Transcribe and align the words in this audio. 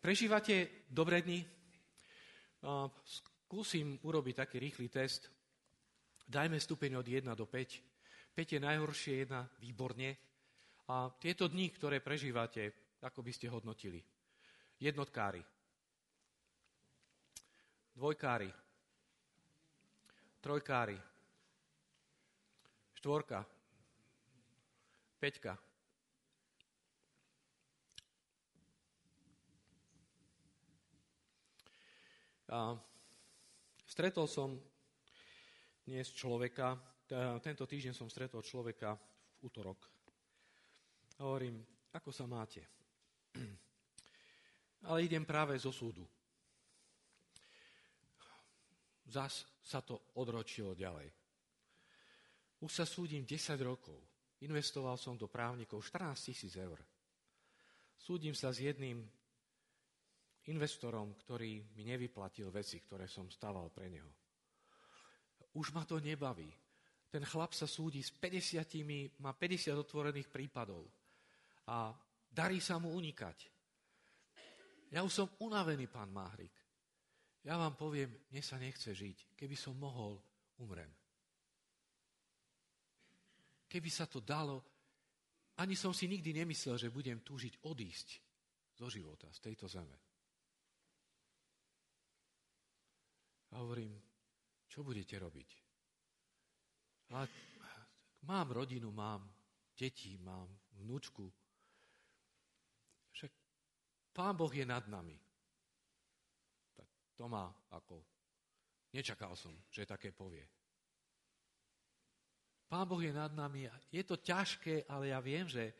Prežívate 0.00 0.88
dobré 0.88 1.20
dni? 1.20 1.44
Skúsim 3.04 4.00
urobiť 4.00 4.34
taký 4.40 4.56
rýchly 4.56 4.88
test. 4.88 5.28
Dajme 6.24 6.56
stupeň 6.56 6.96
od 6.96 7.04
1 7.04 7.28
do 7.36 7.44
5. 7.44 8.32
5 8.32 8.54
je 8.56 8.60
najhoršie, 8.64 9.28
1 9.28 9.60
výborne. 9.60 10.16
A 10.88 11.12
tieto 11.20 11.52
dni, 11.52 11.68
ktoré 11.68 12.00
prežívate, 12.00 12.96
ako 13.04 13.20
by 13.20 13.28
ste 13.28 13.52
hodnotili? 13.52 14.00
Jednotkári. 14.80 15.44
Dvojkári. 17.92 18.48
Trojkári. 20.40 20.96
Štvorka. 22.96 23.44
Peťka. 25.20 25.69
A 32.50 32.74
stretol 33.86 34.26
som 34.26 34.58
dnes 35.86 36.10
človeka, 36.10 36.74
tento 37.38 37.62
týždeň 37.62 37.94
som 37.94 38.10
stretol 38.10 38.42
človeka 38.42 38.98
v 38.98 39.38
útorok. 39.46 39.78
Hovorím, 41.22 41.62
ako 41.94 42.10
sa 42.10 42.26
máte? 42.26 42.66
Ale 44.90 45.06
idem 45.06 45.22
práve 45.22 45.54
zo 45.62 45.70
súdu. 45.70 46.02
Zas 49.06 49.46
sa 49.62 49.78
to 49.78 50.18
odročilo 50.18 50.74
ďalej. 50.74 51.06
Už 52.66 52.70
sa 52.74 52.82
súdim 52.82 53.22
10 53.22 53.62
rokov. 53.62 53.98
Investoval 54.42 54.98
som 54.98 55.14
do 55.14 55.30
právnikov 55.30 55.86
14 55.86 56.18
tisíc 56.34 56.58
eur. 56.58 56.82
Súdim 57.94 58.34
sa 58.34 58.50
s 58.50 58.58
jedným 58.58 59.06
investorom, 60.48 61.12
ktorý 61.20 61.76
mi 61.76 61.84
nevyplatil 61.84 62.48
veci, 62.48 62.80
ktoré 62.80 63.04
som 63.04 63.28
stával 63.28 63.68
pre 63.68 63.92
neho. 63.92 64.08
Už 65.52 65.74
ma 65.76 65.84
to 65.84 66.00
nebaví. 66.00 66.48
Ten 67.10 67.26
chlap 67.26 67.52
sa 67.52 67.66
súdi 67.66 68.00
s 68.00 68.14
50, 68.14 69.18
má 69.20 69.34
50 69.34 69.74
otvorených 69.74 70.30
prípadov 70.30 70.86
a 71.66 71.90
darí 72.30 72.62
sa 72.62 72.78
mu 72.78 72.94
unikať. 72.94 73.50
Ja 74.94 75.02
už 75.02 75.12
som 75.12 75.28
unavený, 75.42 75.90
pán 75.90 76.10
Máhrik. 76.14 76.54
Ja 77.42 77.58
vám 77.58 77.74
poviem, 77.74 78.10
mne 78.30 78.42
sa 78.42 78.62
nechce 78.62 78.94
žiť. 78.94 79.34
Keby 79.34 79.56
som 79.58 79.74
mohol, 79.74 80.22
umrem. 80.62 80.90
Keby 83.70 83.90
sa 83.90 84.06
to 84.06 84.18
dalo, 84.22 84.62
ani 85.62 85.78
som 85.78 85.94
si 85.94 86.10
nikdy 86.10 86.42
nemyslel, 86.42 86.78
že 86.78 86.94
budem 86.94 87.22
túžiť 87.22 87.66
odísť 87.66 88.08
zo 88.78 88.86
života, 88.90 89.30
z 89.30 89.38
tejto 89.50 89.70
zeme. 89.70 90.09
A 93.50 93.58
hovorím, 93.58 93.98
čo 94.70 94.86
budete 94.86 95.18
robiť? 95.18 95.50
A 97.10 97.26
mám 98.22 98.48
rodinu, 98.54 98.94
mám 98.94 99.26
deti, 99.74 100.14
mám 100.22 100.46
vnúčku. 100.78 101.26
Však 103.10 103.32
Pán 104.14 104.38
Boh 104.38 104.52
je 104.54 104.62
nad 104.62 104.86
nami. 104.86 105.18
Tak 106.74 106.88
to 107.18 107.26
má 107.26 107.50
ako... 107.74 107.98
Nečakal 108.90 109.38
som, 109.38 109.54
že 109.70 109.86
také 109.86 110.10
povie. 110.10 110.42
Pán 112.70 112.86
Boh 112.86 113.02
je 113.02 113.10
nad 113.10 113.30
nami. 113.34 113.66
Je 113.90 114.02
to 114.06 114.18
ťažké, 114.18 114.86
ale 114.86 115.10
ja 115.10 115.18
viem, 115.18 115.46
že 115.46 115.74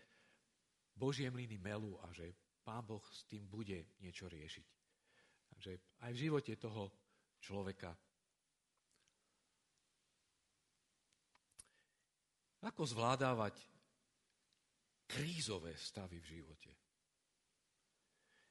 Božie 0.94 1.30
mlyny 1.30 1.58
melú 1.58 1.94
a 2.02 2.10
že 2.10 2.34
Pán 2.66 2.82
Boh 2.82 3.02
s 3.14 3.22
tým 3.30 3.46
bude 3.46 3.98
niečo 4.02 4.26
riešiť. 4.26 4.66
Takže 5.54 5.70
aj 6.06 6.10
v 6.14 6.22
živote 6.22 6.54
toho 6.58 6.90
človeka. 7.40 7.96
Ako 12.60 12.84
zvládávať 12.84 13.56
krízové 15.08 15.72
stavy 15.80 16.20
v 16.20 16.40
živote? 16.40 16.72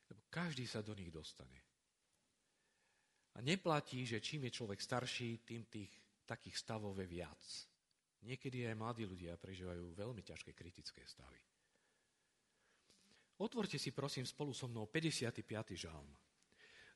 Lebo 0.10 0.26
každý 0.34 0.66
sa 0.66 0.82
do 0.82 0.98
nich 0.98 1.14
dostane. 1.14 1.62
A 3.38 3.46
neplatí, 3.46 4.04
že 4.10 4.20
čím 4.20 4.50
je 4.50 4.58
človek 4.58 4.82
starší, 4.82 5.46
tým 5.46 5.70
tých 5.70 5.94
takých 6.26 6.58
stavov 6.58 6.98
je 6.98 7.08
viac. 7.08 7.42
Niekedy 8.26 8.68
aj 8.68 8.76
mladí 8.76 9.06
ľudia 9.08 9.40
prežívajú 9.40 9.96
veľmi 9.96 10.26
ťažké 10.26 10.52
kritické 10.52 11.06
stavy. 11.08 11.40
Otvorte 13.40 13.80
si 13.80 13.96
prosím 13.96 14.28
spolu 14.28 14.52
so 14.52 14.68
mnou 14.68 14.92
55. 14.92 15.48
žalm. 15.80 16.12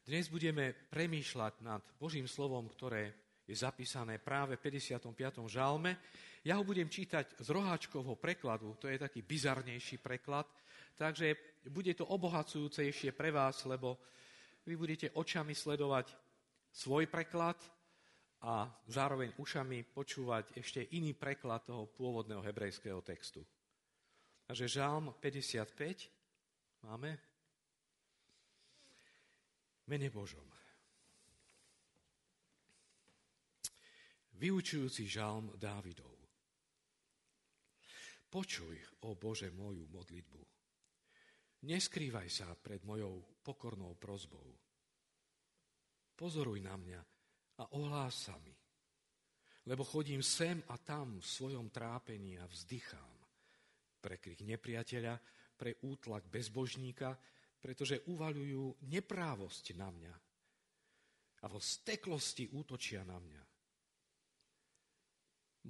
Dnes 0.03 0.27
budeme 0.27 0.75
premýšľať 0.91 1.63
nad 1.63 1.79
Božím 1.95 2.27
slovom, 2.27 2.67
ktoré 2.67 3.15
je 3.47 3.55
zapísané 3.55 4.19
práve 4.19 4.59
v 4.59 4.67
55. 4.67 5.15
žalme. 5.47 5.95
Ja 6.43 6.59
ho 6.59 6.67
budem 6.67 6.91
čítať 6.91 7.39
z 7.39 7.47
roháčkovho 7.47 8.19
prekladu, 8.19 8.75
to 8.75 8.91
je 8.91 8.99
taký 8.99 9.23
bizarnejší 9.23 10.03
preklad, 10.03 10.43
takže 10.99 11.55
bude 11.71 11.95
to 11.95 12.03
obohacujúcejšie 12.03 13.15
pre 13.15 13.31
vás, 13.31 13.63
lebo 13.63 13.95
vy 14.67 14.75
budete 14.75 15.07
očami 15.15 15.55
sledovať 15.55 16.11
svoj 16.67 17.07
preklad 17.07 17.55
a 18.43 18.67
zároveň 18.91 19.31
ušami 19.39 19.87
počúvať 19.87 20.59
ešte 20.59 20.83
iný 20.99 21.15
preklad 21.15 21.63
toho 21.63 21.87
pôvodného 21.87 22.43
hebrejského 22.43 22.99
textu. 22.99 23.39
Takže 24.51 24.67
žalm 24.67 25.15
55 25.15 26.91
máme 26.91 27.32
mene 29.87 30.07
Božom. 30.07 30.45
Vyučujúci 34.39 35.07
žalm 35.07 35.55
Dávidov. 35.55 36.11
Počuj, 38.27 39.05
o 39.05 39.13
Bože, 39.13 39.53
moju 39.53 39.85
modlitbu. 39.93 40.41
Neskrývaj 41.63 42.27
sa 42.27 42.49
pred 42.57 42.81
mojou 42.83 43.39
pokornou 43.45 43.95
prozbou. 43.95 44.43
Pozoruj 46.17 46.59
na 46.59 46.75
mňa 46.75 47.01
a 47.61 47.63
ohlás 47.77 48.27
sa 48.27 48.35
mi, 48.41 48.51
lebo 49.69 49.85
chodím 49.87 50.19
sem 50.19 50.59
a 50.73 50.75
tam 50.81 51.21
v 51.21 51.25
svojom 51.29 51.71
trápení 51.71 52.35
a 52.41 52.49
vzdychám. 52.49 53.13
Pre 54.01 54.15
krik 54.19 54.43
nepriateľa, 54.43 55.15
pre 55.55 55.79
útlak 55.87 56.27
bezbožníka, 56.27 57.15
pretože 57.63 58.03
uvaľujú 58.11 58.91
neprávosť 58.91 59.65
na 59.79 59.87
mňa 59.87 60.13
a 61.43 61.45
vo 61.47 61.63
steklosti 61.63 62.51
útočia 62.51 63.07
na 63.07 63.15
mňa. 63.15 63.43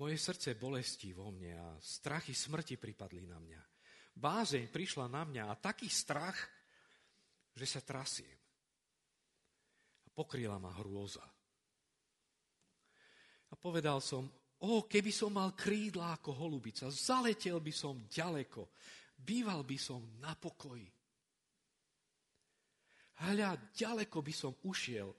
Moje 0.02 0.18
srdce 0.18 0.58
bolestí 0.58 1.14
vo 1.14 1.30
mne 1.30 1.54
a 1.54 1.68
strachy 1.78 2.34
smrti 2.34 2.82
pripadli 2.82 3.22
na 3.30 3.38
mňa. 3.38 3.62
Bázeň 4.18 4.74
prišla 4.74 5.06
na 5.06 5.22
mňa 5.22 5.44
a 5.54 5.62
taký 5.62 5.86
strach, 5.86 6.38
že 7.54 7.66
sa 7.70 7.86
trasiem. 7.86 8.38
A 10.06 10.10
pokryla 10.10 10.58
ma 10.58 10.74
hrôza. 10.82 11.22
A 13.50 13.54
povedal 13.54 14.02
som, 14.02 14.26
o, 14.66 14.90
keby 14.90 15.14
som 15.14 15.30
mal 15.30 15.54
krídla 15.54 16.18
ako 16.18 16.42
holubica, 16.42 16.90
zaletel 16.90 17.62
by 17.62 17.74
som 17.74 18.02
ďaleko, 18.10 18.74
býval 19.14 19.62
by 19.62 19.78
som 19.78 20.02
na 20.18 20.34
pokoji. 20.34 20.90
Hľa, 23.22 23.70
ďaleko 23.78 24.26
by 24.26 24.34
som 24.34 24.58
ušiel 24.66 25.14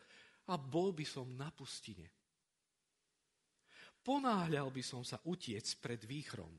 a 0.51 0.59
bol 0.59 0.91
by 0.91 1.07
som 1.07 1.31
na 1.39 1.55
pustine. 1.55 2.11
Ponáhľal 4.05 4.69
by 4.69 4.83
som 4.85 5.01
sa 5.01 5.17
utiec 5.25 5.65
pred 5.81 6.03
výchrom, 6.05 6.53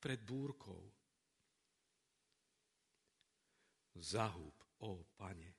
pred 0.00 0.22
búrkou. 0.22 0.80
Zahúb, 3.96 4.56
ó 4.80 4.96
pane, 5.16 5.56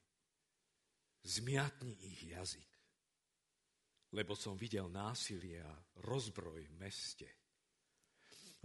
zmiatni 1.25 1.93
ich 2.09 2.33
jazyk, 2.33 2.71
lebo 4.13 4.33
som 4.33 4.57
videl 4.57 4.89
násilie 4.89 5.61
a 5.61 5.73
rozbroj 6.05 6.65
v 6.65 6.73
meste. 6.79 7.29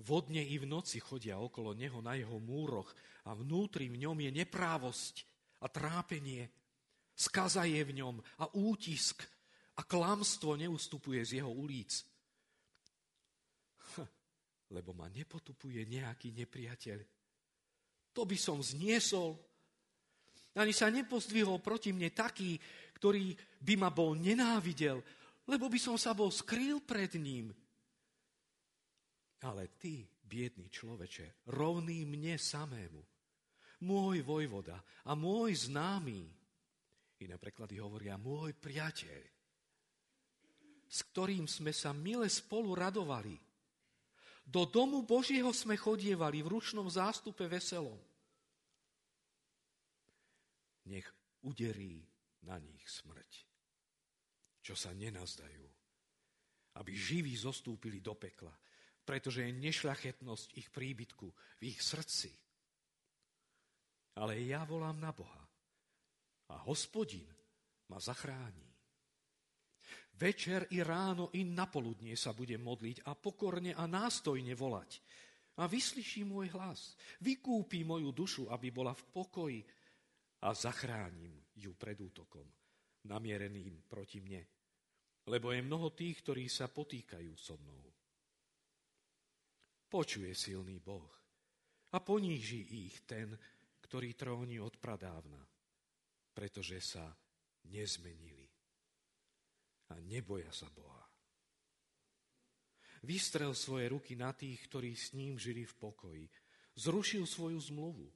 Vodne 0.00 0.40
i 0.40 0.56
v 0.56 0.64
noci 0.64 0.96
chodia 1.04 1.36
okolo 1.36 1.76
neho 1.76 2.00
na 2.00 2.16
jeho 2.16 2.40
múroch 2.40 2.88
a 3.28 3.36
vnútri 3.36 3.92
v 3.92 4.00
ňom 4.08 4.16
je 4.24 4.30
neprávosť 4.32 5.14
a 5.60 5.68
trápenie. 5.68 6.48
Skaza 7.12 7.68
je 7.68 7.82
v 7.84 7.92
ňom 8.00 8.16
a 8.42 8.44
útisk 8.56 9.22
a 9.78 9.84
klamstvo 9.84 10.56
neustupuje 10.56 11.20
z 11.24 11.40
jeho 11.40 11.52
ulic. 11.52 11.92
lebo 14.72 14.96
ma 14.96 15.06
nepotupuje 15.12 15.84
nejaký 15.84 16.32
nepriateľ. 16.32 16.98
To 18.16 18.22
by 18.24 18.36
som 18.40 18.60
zniesol. 18.60 19.36
Ani 20.56 20.72
sa 20.76 20.92
nepozdvihol 20.92 21.64
proti 21.64 21.96
mne 21.96 22.12
taký, 22.12 22.56
ktorý 22.96 23.32
by 23.60 23.74
ma 23.80 23.88
bol 23.88 24.12
nenávidel, 24.16 25.00
lebo 25.48 25.68
by 25.68 25.80
som 25.80 25.96
sa 25.96 26.12
bol 26.12 26.28
skrýl 26.28 26.84
pred 26.84 27.16
ním. 27.16 27.48
Ale 29.42 29.72
ty, 29.80 30.04
biedný 30.04 30.68
človeče, 30.68 31.48
rovný 31.56 32.04
mne 32.04 32.36
samému, 32.36 33.00
môj 33.88 34.20
vojvoda 34.22 34.76
a 35.08 35.16
môj 35.16 35.72
známy, 35.72 36.41
Iné 37.22 37.38
preklady 37.38 37.78
hovoria, 37.78 38.18
môj 38.18 38.50
priateľ, 38.58 39.22
s 40.90 40.98
ktorým 41.14 41.46
sme 41.46 41.70
sa 41.70 41.94
mile 41.94 42.26
spolu 42.26 42.74
radovali. 42.74 43.38
Do 44.42 44.66
domu 44.66 45.06
Božieho 45.06 45.54
sme 45.54 45.78
chodievali 45.78 46.42
v 46.42 46.50
ručnom 46.58 46.90
zástupe 46.90 47.46
veselom. 47.46 47.96
Nech 50.90 51.06
uderí 51.46 52.02
na 52.42 52.58
nich 52.58 52.82
smrť, 52.90 53.32
čo 54.58 54.74
sa 54.74 54.90
nenazdajú, 54.90 55.62
aby 56.82 56.90
živí 56.90 57.38
zostúpili 57.38 58.02
do 58.02 58.18
pekla, 58.18 58.50
pretože 59.06 59.46
je 59.46 59.62
nešľachetnosť 59.62 60.58
ich 60.58 60.74
príbytku 60.74 61.26
v 61.30 61.62
ich 61.70 61.78
srdci. 61.78 62.34
Ale 64.18 64.42
ja 64.42 64.66
volám 64.66 64.98
na 64.98 65.14
Boha 65.14 65.41
a 66.52 66.56
hospodin 66.68 67.28
ma 67.88 67.98
zachráni. 67.98 68.68
Večer 70.12 70.70
i 70.76 70.84
ráno 70.84 71.32
i 71.34 71.42
napoludnie 71.42 72.14
sa 72.14 72.36
bude 72.36 72.54
modliť 72.60 73.08
a 73.08 73.16
pokorne 73.16 73.72
a 73.74 73.88
nástojne 73.88 74.54
volať. 74.54 75.00
A 75.58 75.66
vyslyší 75.66 76.22
môj 76.22 76.52
hlas. 76.54 76.94
Vykúpi 77.24 77.82
moju 77.82 78.12
dušu, 78.12 78.44
aby 78.52 78.70
bola 78.70 78.94
v 78.94 79.04
pokoji 79.10 79.60
a 80.46 80.54
zachránim 80.54 81.32
ju 81.58 81.74
pred 81.74 81.98
útokom, 81.98 82.46
namiereným 83.08 83.84
proti 83.88 84.22
mne. 84.22 84.44
Lebo 85.26 85.50
je 85.50 85.60
mnoho 85.64 85.90
tých, 85.92 86.22
ktorí 86.22 86.46
sa 86.46 86.70
potýkajú 86.70 87.32
so 87.36 87.56
mnou 87.58 87.92
počuje 89.92 90.32
silný 90.32 90.80
Boh 90.80 91.12
a 91.92 92.00
poníži 92.00 92.88
ich 92.88 93.04
ten, 93.04 93.36
ktorý 93.84 94.16
tróni 94.16 94.56
od 94.56 94.80
pradávna, 94.80 95.36
pretože 96.32 96.80
sa 96.80 97.12
nezmenili 97.68 98.48
a 99.92 100.00
neboja 100.00 100.48
sa 100.50 100.72
Boha. 100.72 101.04
Vystrel 103.02 103.52
svoje 103.52 103.90
ruky 103.90 104.14
na 104.14 104.32
tých, 104.32 104.62
ktorí 104.70 104.94
s 104.94 105.12
ním 105.12 105.36
žili 105.36 105.66
v 105.66 105.74
pokoji. 105.74 106.24
Zrušil 106.78 107.26
svoju 107.26 107.58
zmluvu. 107.60 108.06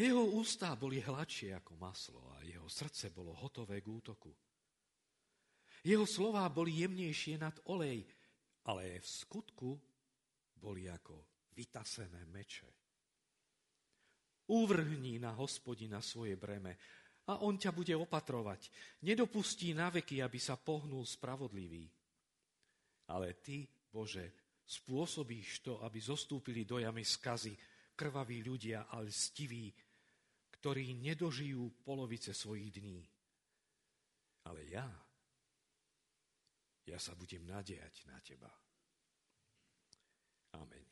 Jeho 0.00 0.24
ústa 0.40 0.72
boli 0.80 1.04
hladšie 1.04 1.52
ako 1.60 1.76
maslo 1.76 2.24
a 2.32 2.40
jeho 2.40 2.64
srdce 2.64 3.12
bolo 3.12 3.36
hotové 3.36 3.84
k 3.84 3.92
útoku. 3.92 4.32
Jeho 5.84 6.08
slová 6.08 6.48
boli 6.48 6.80
jemnejšie 6.80 7.36
nad 7.36 7.52
olej, 7.68 8.08
ale 8.64 8.96
v 8.96 9.06
skutku 9.06 9.76
boli 10.56 10.88
ako 10.88 11.44
vytasené 11.52 12.24
meče. 12.32 12.79
Uvrhni 14.50 15.22
na 15.22 15.30
hospodina 15.38 16.02
svoje 16.02 16.34
breme 16.34 16.74
a 17.30 17.46
on 17.46 17.54
ťa 17.54 17.70
bude 17.70 17.94
opatrovať. 17.94 18.66
Nedopustí 19.06 19.70
na 19.70 19.94
veky, 19.94 20.18
aby 20.26 20.38
sa 20.42 20.58
pohnul 20.58 21.06
spravodlivý. 21.06 21.86
Ale 23.14 23.38
ty, 23.38 23.62
Bože, 23.90 24.58
spôsobíš 24.66 25.62
to, 25.62 25.78
aby 25.86 26.02
zostúpili 26.02 26.66
do 26.66 26.82
jamy 26.82 27.06
skazy 27.06 27.54
krvaví 27.94 28.42
ľudia 28.42 28.90
a 28.90 28.98
lstiví, 29.06 29.70
ktorí 30.58 30.98
nedožijú 30.98 31.82
polovice 31.86 32.34
svojich 32.34 32.70
dní. 32.74 32.98
Ale 34.50 34.66
ja 34.66 34.86
ja 36.90 36.98
sa 36.98 37.14
budem 37.14 37.46
nadiať 37.46 38.10
na 38.10 38.18
teba. 38.18 38.50
Amen. 40.58 40.89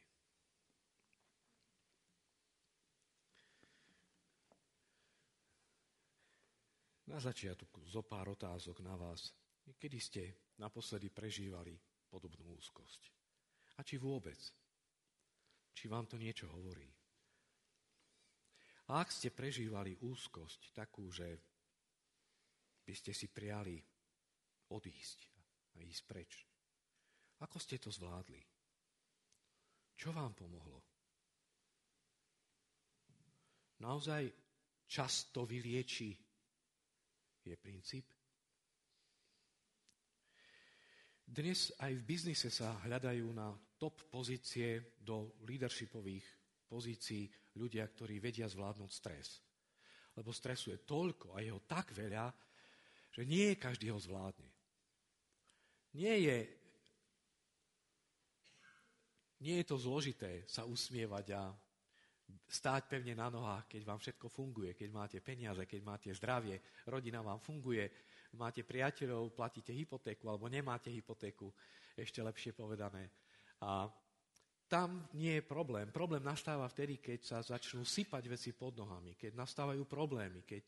Na 7.08 7.16
začiatku 7.16 7.88
zo 7.88 8.04
pár 8.04 8.36
otázok 8.36 8.84
na 8.84 8.92
vás. 8.92 9.32
Kedy 9.64 9.98
ste 10.00 10.22
naposledy 10.60 11.08
prežívali 11.08 11.72
podobnú 12.04 12.52
úzkosť? 12.60 13.02
A 13.76 13.84
či 13.84 13.96
vôbec? 13.96 14.36
Či 15.72 15.88
vám 15.88 16.04
to 16.04 16.20
niečo 16.20 16.52
hovorí? 16.52 16.84
A 18.92 19.00
ak 19.00 19.08
ste 19.08 19.32
prežívali 19.32 19.96
úzkosť 20.04 20.76
takú, 20.76 21.08
že 21.08 21.32
by 22.84 22.92
ste 22.92 23.12
si 23.16 23.28
priali 23.32 23.80
odísť 24.72 25.20
a 25.76 25.84
ísť 25.84 26.02
preč. 26.04 26.32
Ako 27.40 27.56
ste 27.56 27.80
to 27.80 27.88
zvládli? 27.88 28.40
Čo 29.96 30.12
vám 30.12 30.36
pomohlo? 30.36 30.84
Naozaj 33.80 34.28
čas 34.88 35.32
to 35.32 35.48
vylieči 35.48 36.27
je 37.48 37.56
princíp? 37.56 38.06
Dnes 41.28 41.72
aj 41.76 41.92
v 41.92 42.06
biznise 42.08 42.48
sa 42.48 42.72
hľadajú 42.88 43.36
na 43.36 43.52
top 43.76 44.08
pozície 44.08 44.96
do 44.96 45.36
leadershipových 45.44 46.24
pozícií 46.64 47.28
ľudia, 47.60 47.84
ktorí 47.84 48.16
vedia 48.16 48.48
zvládnuť 48.48 48.90
stres. 48.92 49.44
Lebo 50.16 50.32
stresu 50.32 50.72
je 50.72 50.84
toľko 50.88 51.36
a 51.36 51.44
jeho 51.44 51.60
tak 51.68 51.92
veľa, 51.92 52.32
že 53.12 53.28
nie 53.28 53.60
každý 53.60 53.92
ho 53.92 54.00
zvládne. 54.00 54.48
Nie 56.00 56.16
je, 56.16 56.38
nie 59.44 59.56
je 59.62 59.66
to 59.68 59.76
zložité 59.76 60.48
sa 60.48 60.64
usmievať 60.64 61.26
a 61.36 61.52
stáť 62.48 62.88
pevne 62.88 63.16
na 63.16 63.28
nohách, 63.28 63.68
keď 63.68 63.82
vám 63.84 64.00
všetko 64.00 64.26
funguje, 64.28 64.72
keď 64.72 64.88
máte 64.92 65.18
peniaze, 65.20 65.64
keď 65.64 65.80
máte 65.84 66.08
zdravie, 66.12 66.60
rodina 66.88 67.20
vám 67.20 67.40
funguje, 67.40 67.88
máte 68.36 68.64
priateľov, 68.64 69.32
platíte 69.32 69.72
hypotéku 69.72 70.28
alebo 70.28 70.48
nemáte 70.48 70.92
hypotéku, 70.92 71.52
ešte 71.96 72.20
lepšie 72.20 72.52
povedané. 72.52 73.08
A 73.64 73.88
tam 74.68 75.08
nie 75.16 75.40
je 75.40 75.48
problém. 75.48 75.88
Problém 75.88 76.20
nastáva 76.20 76.68
vtedy, 76.68 77.00
keď 77.00 77.18
sa 77.24 77.38
začnú 77.40 77.88
sypať 77.88 78.28
veci 78.28 78.52
pod 78.52 78.76
nohami, 78.76 79.16
keď 79.16 79.32
nastávajú 79.32 79.88
problémy, 79.88 80.44
keď, 80.44 80.62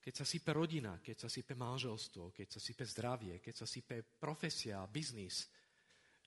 keď 0.00 0.12
sa 0.16 0.24
sype 0.24 0.56
rodina, 0.56 0.96
keď 0.96 1.24
sa 1.24 1.28
sype 1.28 1.52
manželstvo, 1.52 2.32
keď 2.32 2.56
sa 2.56 2.60
sype 2.60 2.88
zdravie, 2.88 3.36
keď 3.44 3.54
sa 3.54 3.66
sype 3.68 4.00
profesia, 4.16 4.80
biznis 4.88 5.44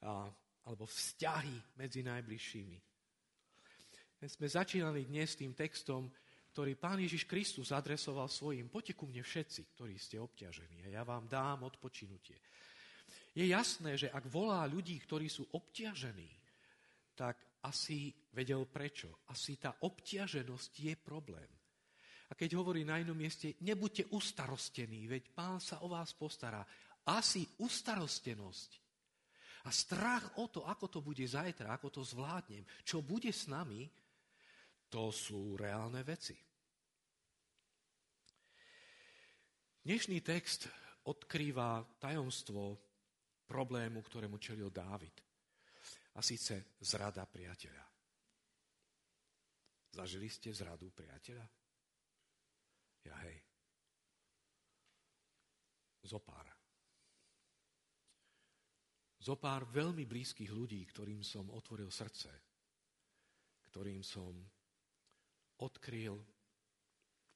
a, 0.06 0.30
alebo 0.70 0.86
vzťahy 0.86 1.74
medzi 1.74 2.06
najbližšími. 2.06 2.93
Sme 4.22 4.48
začínali 4.48 5.04
dnes 5.04 5.34
tým 5.34 5.52
textom, 5.52 6.08
ktorý 6.54 6.78
Pán 6.78 7.02
Ježiš 7.02 7.26
Kristus 7.26 7.74
adresoval 7.74 8.30
svojim. 8.30 8.70
Poďte 8.70 8.94
ku 8.94 9.10
mne 9.10 9.26
všetci, 9.26 9.74
ktorí 9.74 9.98
ste 9.98 10.22
obťažení 10.22 10.86
a 10.86 10.88
ja 10.94 11.02
vám 11.02 11.26
dám 11.26 11.66
odpočinutie. 11.66 12.38
Je 13.34 13.44
jasné, 13.50 13.98
že 13.98 14.08
ak 14.14 14.30
volá 14.30 14.62
ľudí, 14.70 14.94
ktorí 15.02 15.26
sú 15.26 15.42
obťažení, 15.50 16.30
tak 17.18 17.58
asi 17.66 18.14
vedel 18.30 18.70
prečo. 18.70 19.26
Asi 19.34 19.58
tá 19.58 19.74
obťaženosť 19.82 20.72
je 20.78 20.94
problém. 20.94 21.50
A 22.30 22.38
keď 22.38 22.54
hovorí 22.54 22.86
na 22.86 23.02
inom 23.02 23.18
mieste, 23.18 23.58
nebuďte 23.66 24.14
ustarostení, 24.14 25.10
veď 25.10 25.34
pán 25.34 25.58
sa 25.58 25.82
o 25.82 25.90
vás 25.90 26.14
postará. 26.14 26.62
Asi 27.04 27.44
ustarostenosť 27.60 28.70
a 29.64 29.70
strach 29.72 30.38
o 30.40 30.48
to, 30.48 30.64
ako 30.68 30.86
to 30.88 31.00
bude 31.00 31.24
zajtra, 31.24 31.72
ako 31.72 32.00
to 32.00 32.02
zvládnem, 32.04 32.64
čo 32.84 33.00
bude 33.00 33.32
s 33.32 33.48
nami, 33.48 33.88
to 34.94 35.10
sú 35.10 35.58
reálne 35.58 36.06
veci. 36.06 36.38
Dnešný 39.82 40.22
text 40.22 40.70
odkrýva 41.10 41.82
tajomstvo 41.98 42.78
problému, 43.42 43.98
ktorému 44.06 44.38
čelil 44.38 44.70
Dávid. 44.70 45.18
A 46.14 46.22
síce 46.22 46.78
zrada 46.78 47.26
priateľa. 47.26 47.82
Zažili 49.98 50.30
ste 50.30 50.54
zradu 50.54 50.94
priateľa? 50.94 51.46
Ja 53.02 53.18
hej. 53.26 53.42
Zopár. 56.06 56.46
Zopár 59.18 59.66
veľmi 59.66 60.06
blízkych 60.06 60.54
ľudí, 60.54 60.86
ktorým 60.86 61.26
som 61.26 61.50
otvoril 61.50 61.90
srdce, 61.90 62.30
ktorým 63.74 64.06
som 64.06 64.53
odkryl 65.64 66.20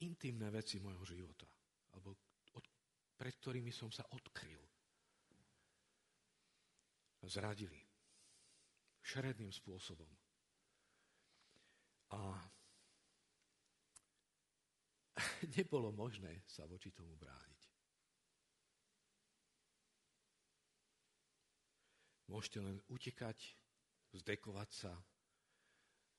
intimné 0.04 0.52
veci 0.52 0.78
môjho 0.78 1.02
života, 1.08 1.48
alebo 1.96 2.14
od, 2.54 2.64
pred 3.16 3.34
ktorými 3.34 3.72
som 3.72 3.88
sa 3.88 4.04
odkryl. 4.12 4.60
Zradili. 7.26 7.82
Šeredným 9.02 9.50
spôsobom. 9.50 10.06
A 12.14 12.20
nebolo 15.58 15.90
možné 15.90 16.44
sa 16.46 16.68
voči 16.68 16.94
tomu 16.94 17.18
brániť. 17.18 17.62
Môžete 22.28 22.60
len 22.60 22.76
utekať, 22.92 23.56
zdekovať 24.12 24.68
sa 24.70 24.92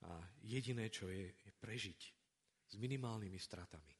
a 0.07 0.11
jediné, 0.45 0.87
čo 0.87 1.11
je, 1.11 1.27
je 1.27 1.51
prežiť 1.59 1.99
s 2.69 2.73
minimálnymi 2.79 3.39
stratami. 3.39 3.93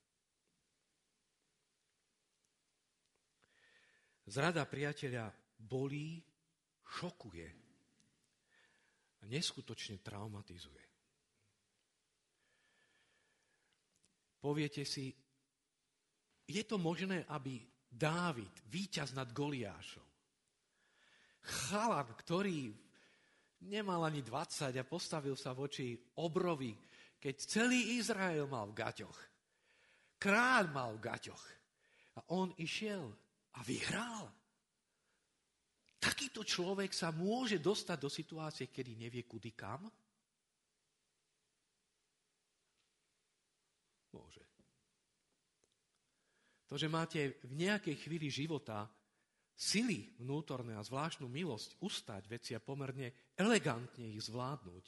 Zrada 4.30 4.64
priateľa 4.70 5.34
bolí, 5.58 6.22
šokuje 6.86 7.50
a 9.20 9.24
neskutočne 9.26 10.00
traumatizuje. 10.00 10.86
Poviete 14.40 14.88
si, 14.88 15.12
je 16.48 16.64
to 16.64 16.80
možné, 16.80 17.28
aby 17.28 17.60
Dávid, 17.90 18.54
víťaz 18.70 19.18
nad 19.18 19.34
Goliášom, 19.34 20.06
chalan, 21.42 22.14
ktorý 22.14 22.70
nemal 23.66 24.06
ani 24.08 24.24
20 24.24 24.72
a 24.76 24.84
postavil 24.88 25.36
sa 25.36 25.52
voči 25.52 25.98
obrovi, 26.22 26.72
keď 27.20 27.36
celý 27.44 28.00
Izrael 28.00 28.48
mal 28.48 28.72
v 28.72 28.78
gaťoch. 28.80 29.20
Kráľ 30.20 30.64
mal 30.72 30.92
v 30.96 31.04
gaťoch. 31.04 31.44
A 32.20 32.36
on 32.36 32.52
išiel 32.60 33.12
a 33.56 33.60
vyhral. 33.64 34.28
Takýto 36.00 36.48
človek 36.48 36.96
sa 36.96 37.12
môže 37.12 37.60
dostať 37.60 37.98
do 38.00 38.08
situácie, 38.08 38.72
kedy 38.72 38.96
nevie 38.96 39.28
kudy 39.28 39.52
kam? 39.52 39.84
Môže. 44.16 44.44
To, 46.72 46.80
že 46.80 46.88
máte 46.88 47.44
v 47.44 47.54
nejakej 47.60 47.96
chvíli 48.00 48.32
života 48.32 48.88
sily 49.60 50.08
vnútorné 50.24 50.80
a 50.80 50.88
zvláštnu 50.88 51.28
milosť 51.28 51.84
ustať 51.84 52.24
veci 52.32 52.56
a 52.56 52.64
pomerne 52.64 53.36
elegantne 53.36 54.08
ich 54.08 54.24
zvládnuť, 54.32 54.86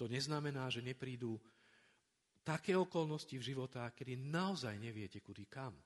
to 0.00 0.08
neznamená, 0.08 0.72
že 0.72 0.80
neprídu 0.80 1.36
také 2.40 2.72
okolnosti 2.72 3.36
v 3.36 3.44
života, 3.44 3.92
kedy 3.92 4.16
naozaj 4.16 4.80
neviete, 4.80 5.20
kudy 5.20 5.44
kam. 5.44 5.76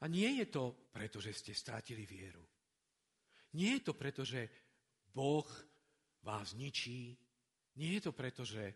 A 0.00 0.08
nie 0.08 0.40
je 0.40 0.48
to 0.48 0.88
preto, 0.88 1.20
že 1.20 1.36
ste 1.36 1.52
strátili 1.52 2.08
vieru. 2.08 2.40
Nie 3.52 3.76
je 3.76 3.92
to 3.92 3.92
preto, 3.92 4.24
že 4.24 4.48
Boh 5.12 5.44
vás 6.24 6.56
ničí. 6.56 7.12
Nie 7.76 8.00
je 8.00 8.08
to 8.08 8.12
preto, 8.16 8.40
že 8.40 8.72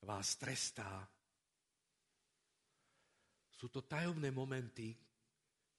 vás 0.00 0.40
trestá. 0.40 1.04
Sú 3.52 3.68
to 3.68 3.84
tajomné 3.84 4.32
momenty, 4.32 4.96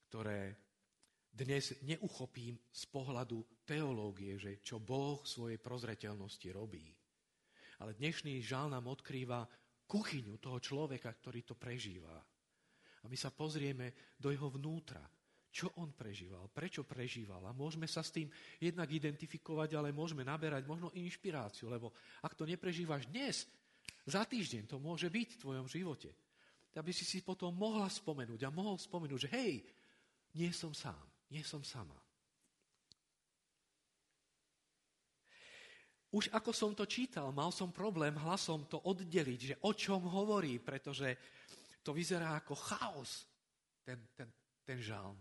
ktoré 0.10 0.65
dnes 1.36 1.75
neuchopím 1.84 2.56
z 2.72 2.84
pohľadu 2.88 3.68
teológie, 3.68 4.39
že 4.39 4.63
čo 4.63 4.80
Boh 4.80 5.20
v 5.20 5.27
svojej 5.27 5.60
prozreteľnosti 5.60 6.48
robí. 6.56 6.88
Ale 7.84 7.92
dnešný 8.00 8.39
žál 8.39 8.72
nám 8.72 8.88
odkrýva 8.88 9.44
kuchyňu 9.84 10.39
toho 10.39 10.63
človeka, 10.63 11.12
ktorý 11.12 11.44
to 11.44 11.60
prežíva. 11.60 12.15
A 13.04 13.06
my 13.12 13.18
sa 13.20 13.36
pozrieme 13.36 14.15
do 14.15 14.32
jeho 14.32 14.48
vnútra. 14.48 15.04
Čo 15.51 15.72
on 15.80 15.92
prežíval, 15.96 16.51
prečo 16.51 16.84
prežíval. 16.88 17.44
A 17.48 17.56
môžeme 17.56 17.88
sa 17.88 18.04
s 18.04 18.12
tým 18.12 18.27
jednak 18.60 18.88
identifikovať, 18.92 19.75
ale 19.75 19.96
môžeme 19.96 20.24
naberať 20.24 20.68
možno 20.68 20.92
inšpiráciu, 20.96 21.72
lebo 21.72 21.96
ak 22.24 22.36
to 22.36 22.44
neprežívaš 22.48 23.08
dnes, 23.08 23.48
za 24.08 24.24
týždeň 24.24 24.68
to 24.68 24.80
môže 24.80 25.08
byť 25.08 25.30
v 25.36 25.42
tvojom 25.44 25.68
živote. 25.68 26.12
Aby 26.75 26.92
si 26.92 27.08
si 27.08 27.24
potom 27.24 27.56
mohla 27.56 27.88
spomenúť 27.88 28.44
a 28.44 28.51
mohol 28.51 28.75
spomenúť, 28.75 29.20
že 29.27 29.30
hej, 29.32 29.54
nie 30.36 30.51
som 30.51 30.75
sám. 30.75 31.15
Nie 31.29 31.41
som 31.41 31.65
sama. 31.65 31.98
Už 36.15 36.32
ako 36.32 36.55
som 36.55 36.72
to 36.72 36.88
čítal, 36.88 37.36
mal 37.36 37.51
som 37.51 37.75
problém 37.75 38.15
hlasom 38.15 38.63
to 38.72 38.79
oddeliť, 38.79 39.39
že 39.39 39.55
o 39.67 39.75
čom 39.75 40.00
hovorí, 40.08 40.63
pretože 40.63 41.12
to 41.84 41.91
vyzerá 41.91 42.39
ako 42.39 42.55
chaos, 42.55 43.27
ten, 43.84 44.00
ten, 44.15 44.32
ten 44.63 44.79
žalm. 44.79 45.20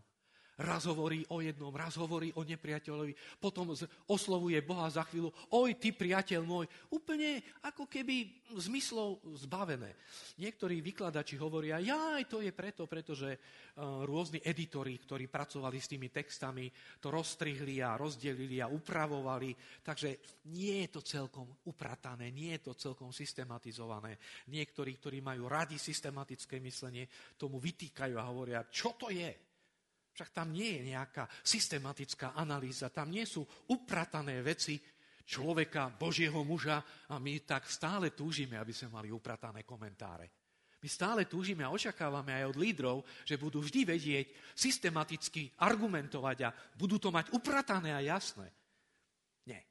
Raz 0.54 0.87
hovorí 0.87 1.26
o 1.34 1.42
jednom, 1.42 1.75
raz 1.75 1.99
hovorí 1.99 2.30
o 2.38 2.46
nepriateľovi, 2.46 3.42
potom 3.42 3.75
oslovuje 4.06 4.62
Boha 4.62 4.87
za 4.87 5.02
chvíľu, 5.02 5.34
oj, 5.50 5.75
ty 5.82 5.90
priateľ 5.90 6.46
môj, 6.46 6.70
úplne 6.94 7.42
ako 7.66 7.90
keby 7.90 8.46
zmyslov 8.54 9.18
zbavené. 9.34 9.99
Niektorí 10.38 10.78
vykladači 10.78 11.34
hovoria, 11.42 11.82
aj 11.82 12.30
to 12.30 12.38
je 12.38 12.54
preto, 12.54 12.87
pretože 12.87 13.34
uh, 13.34 14.06
rôzni 14.06 14.38
editori, 14.46 14.94
ktorí 14.94 15.26
pracovali 15.26 15.78
s 15.82 15.90
tými 15.90 16.14
textami, 16.14 16.70
to 17.02 17.11
rozstrihli 17.11 17.82
a 17.82 17.99
rozdelili 17.99 18.62
a 18.62 18.70
upravovali, 18.70 19.82
takže 19.82 20.38
nie 20.54 20.87
je 20.87 20.88
to 20.94 21.02
celkom 21.02 21.50
upratané, 21.66 22.30
nie 22.30 22.54
je 22.54 22.70
to 22.70 22.78
celkom 22.78 23.11
systematizované. 23.11 24.14
Niektorí, 24.54 25.02
ktorí 25.02 25.18
majú 25.18 25.50
radi 25.50 25.82
systematické 25.82 26.62
myslenie, 26.62 27.11
tomu 27.34 27.58
vytýkajú 27.58 28.14
a 28.14 28.28
hovoria, 28.30 28.70
čo 28.70 28.94
to 28.94 29.11
je? 29.11 29.53
Však 30.14 30.30
tam 30.30 30.54
nie 30.54 30.78
je 30.78 30.94
nejaká 30.94 31.26
systematická 31.42 32.38
analýza, 32.38 32.87
tam 32.94 33.11
nie 33.11 33.26
sú 33.26 33.42
upratané 33.75 34.47
veci 34.47 34.78
človeka, 35.26 35.90
Božieho 35.90 36.47
muža 36.47 36.78
a 37.11 37.18
my 37.18 37.42
tak 37.42 37.66
stále 37.66 38.14
túžime, 38.14 38.54
aby 38.54 38.71
sme 38.71 38.94
mali 38.94 39.09
upratané 39.11 39.66
komentáre. 39.66 40.30
My 40.78 40.88
stále 40.92 41.25
túžime 41.25 41.64
a 41.64 41.73
očakávame 41.73 42.37
aj 42.37 42.44
od 42.52 42.61
lídrov, 42.61 42.97
že 43.25 43.40
budú 43.40 43.64
vždy 43.64 43.88
vedieť 43.88 44.26
systematicky 44.52 45.49
argumentovať 45.64 46.38
a 46.44 46.54
budú 46.76 47.00
to 47.00 47.09
mať 47.09 47.33
upratané 47.33 47.97
a 47.97 48.04
jasné. 48.04 48.52
Nie. 49.49 49.64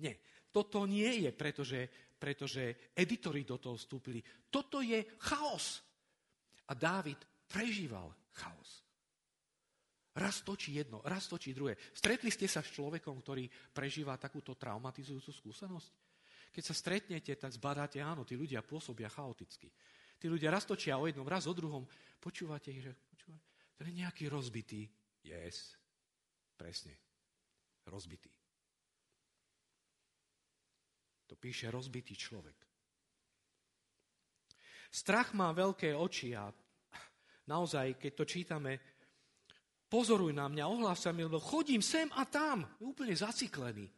Nie. 0.00 0.16
Toto 0.48 0.88
nie 0.88 1.28
je, 1.28 1.30
pretože, 1.36 1.84
pretože 2.16 2.90
editori 2.96 3.44
do 3.44 3.60
toho 3.60 3.76
vstúpili. 3.76 4.24
Toto 4.48 4.80
je 4.80 5.20
chaos. 5.20 5.84
A 6.64 6.72
Dávid 6.72 7.20
prežíval 7.44 8.08
chaos. 8.32 8.87
Raz 10.18 10.42
točí 10.42 10.74
jedno, 10.74 10.98
raz 11.06 11.30
točí 11.30 11.54
druhé. 11.54 11.78
Stretli 11.94 12.34
ste 12.34 12.50
sa 12.50 12.58
s 12.58 12.74
človekom, 12.74 13.22
ktorý 13.22 13.46
prežíva 13.70 14.18
takúto 14.18 14.58
traumatizujúcu 14.58 15.30
skúsenosť? 15.30 15.90
Keď 16.50 16.64
sa 16.66 16.74
stretnete, 16.74 17.30
tak 17.38 17.54
zbadáte, 17.54 18.02
áno, 18.02 18.26
tí 18.26 18.34
ľudia 18.34 18.66
pôsobia 18.66 19.06
chaoticky. 19.06 19.70
Tí 20.18 20.26
ľudia 20.26 20.50
raz 20.50 20.66
točia 20.66 20.98
o 20.98 21.06
jednom, 21.06 21.22
raz 21.22 21.46
o 21.46 21.54
druhom. 21.54 21.86
Počúvate 22.18 22.74
ich, 22.74 22.82
že 22.82 22.90
počúvate, 22.90 23.46
to 23.78 23.86
je 23.86 23.94
nejaký 23.94 24.26
rozbitý. 24.26 24.90
Yes, 25.22 25.78
presne, 26.58 26.98
rozbitý. 27.86 28.34
To 31.30 31.38
píše 31.38 31.70
rozbitý 31.70 32.18
človek. 32.18 32.58
Strach 34.90 35.36
má 35.36 35.54
veľké 35.54 35.94
oči 35.94 36.34
a 36.34 36.50
naozaj, 37.46 38.00
keď 38.00 38.12
to 38.18 38.24
čítame, 38.24 38.72
Pozoruj 39.88 40.36
na 40.36 40.52
mňa, 40.52 40.68
ohlása 40.68 41.10
mi, 41.16 41.24
lebo 41.24 41.40
chodím 41.40 41.80
sem 41.80 42.12
a 42.12 42.28
tam, 42.28 42.68
úplne 42.84 43.16
zaciklený. 43.16 43.88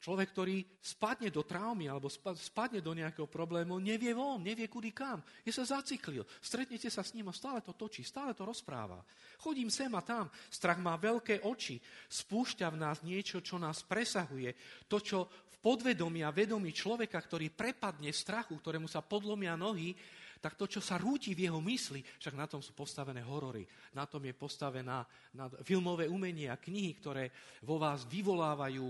Človek, 0.00 0.32
ktorý 0.32 0.64
spadne 0.80 1.28
do 1.28 1.44
traumy 1.44 1.84
alebo 1.84 2.08
spadne 2.08 2.80
do 2.80 2.96
nejakého 2.96 3.28
problému, 3.28 3.76
nevie 3.76 4.16
von, 4.16 4.40
nevie 4.40 4.64
kudy 4.64 4.96
kam. 4.96 5.20
Je 5.44 5.52
sa 5.52 5.76
zaciklil. 5.76 6.24
Stretnete 6.40 6.88
sa 6.88 7.04
s 7.04 7.12
ním 7.12 7.28
a 7.28 7.36
stále 7.36 7.60
to 7.60 7.76
točí, 7.76 8.00
stále 8.00 8.32
to 8.32 8.48
rozpráva. 8.48 9.04
Chodím 9.36 9.68
sem 9.68 9.92
a 9.92 10.00
tam. 10.00 10.32
Strach 10.48 10.80
má 10.80 10.96
veľké 10.96 11.44
oči. 11.44 11.76
Spúšťa 12.08 12.72
v 12.72 12.80
nás 12.80 13.04
niečo, 13.04 13.44
čo 13.44 13.60
nás 13.60 13.84
presahuje. 13.84 14.56
To, 14.88 15.04
čo 15.04 15.28
v 15.28 15.56
podvedomí 15.60 16.24
a 16.24 16.32
vedomí 16.32 16.72
človeka, 16.72 17.20
ktorý 17.20 17.52
prepadne 17.52 18.08
strachu, 18.08 18.56
ktorému 18.56 18.88
sa 18.88 19.04
podlomia 19.04 19.52
nohy, 19.52 19.92
tak 20.40 20.56
to, 20.56 20.64
čo 20.64 20.80
sa 20.80 20.96
rúti 20.96 21.36
v 21.36 21.46
jeho 21.46 21.60
mysli, 21.60 22.00
však 22.00 22.32
na 22.32 22.48
tom 22.48 22.64
sú 22.64 22.72
postavené 22.72 23.20
horory, 23.20 23.68
na 23.92 24.08
tom 24.08 24.24
je 24.24 24.32
postavená 24.32 25.04
na 25.36 25.52
filmové 25.60 26.08
umenie 26.08 26.48
a 26.48 26.56
knihy, 26.56 26.96
ktoré 26.96 27.28
vo 27.68 27.76
vás 27.76 28.08
vyvolávajú, 28.08 28.88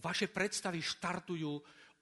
vaše 0.00 0.32
predstavy 0.32 0.80
štartujú 0.80 1.52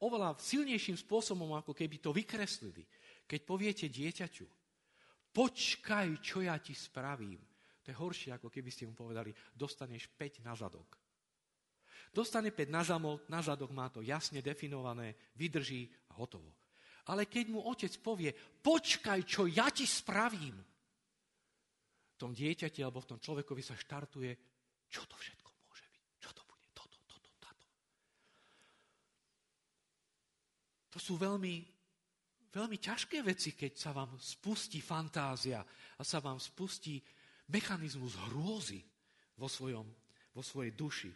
oveľa 0.07 0.39
silnejším 0.39 0.95
spôsobom, 0.95 1.59
ako 1.59 1.75
keby 1.75 1.99
to 1.99 2.15
vykreslili. 2.15 2.87
Keď 3.27 3.41
poviete 3.43 3.87
dieťaťu, 3.91 4.47
počkaj, 5.35 6.09
čo 6.23 6.39
ja 6.47 6.55
ti 6.63 6.73
spravím, 6.73 7.43
to 7.83 7.93
je 7.93 8.01
horšie, 8.01 8.31
ako 8.33 8.49
keby 8.49 8.71
ste 8.73 8.89
mu 8.89 8.95
povedali, 8.97 9.35
dostaneš 9.53 10.09
5 10.17 10.47
na 10.47 10.55
zadok. 10.57 10.97
Dostane 12.15 12.55
5 12.55 12.71
na, 12.71 12.87
zamok, 12.87 13.27
na 13.27 13.43
zadok, 13.43 13.75
má 13.75 13.91
to 13.91 13.99
jasne 13.99 14.39
definované, 14.39 15.19
vydrží 15.35 15.91
a 16.15 16.23
hotovo. 16.23 16.64
Ale 17.13 17.29
keď 17.29 17.45
mu 17.53 17.61
otec 17.69 17.93
povie, 18.01 18.33
počkaj, 18.65 19.21
čo 19.29 19.45
ja 19.45 19.69
ti 19.69 19.85
spravím, 19.85 20.57
v 22.15 22.17
tom 22.17 22.31
dieťati 22.31 22.81
alebo 22.81 23.03
v 23.03 23.11
tom 23.11 23.19
človekovi 23.19 23.61
sa 23.61 23.75
štartuje, 23.75 24.33
čo 24.87 25.03
to 25.05 25.19
všetko 25.19 25.51
môže 25.67 25.85
byť, 25.91 26.03
čo 26.23 26.31
to 26.31 26.43
bude, 26.47 26.67
toto, 26.71 26.97
toto, 27.11 27.31
táto. 27.43 27.67
To 30.95 30.99
sú 31.03 31.19
veľmi, 31.19 31.55
veľmi 32.55 32.79
ťažké 32.79 33.19
veci, 33.27 33.59
keď 33.59 33.73
sa 33.75 33.91
vám 33.91 34.15
spustí 34.15 34.79
fantázia 34.79 35.59
a 35.99 36.03
sa 36.07 36.23
vám 36.23 36.39
spustí 36.39 37.03
mechanizmus 37.51 38.15
hrôzy 38.31 38.79
vo, 39.35 39.51
svojom, 39.51 39.85
vo 40.31 40.43
svojej 40.47 40.73
duši. 40.73 41.11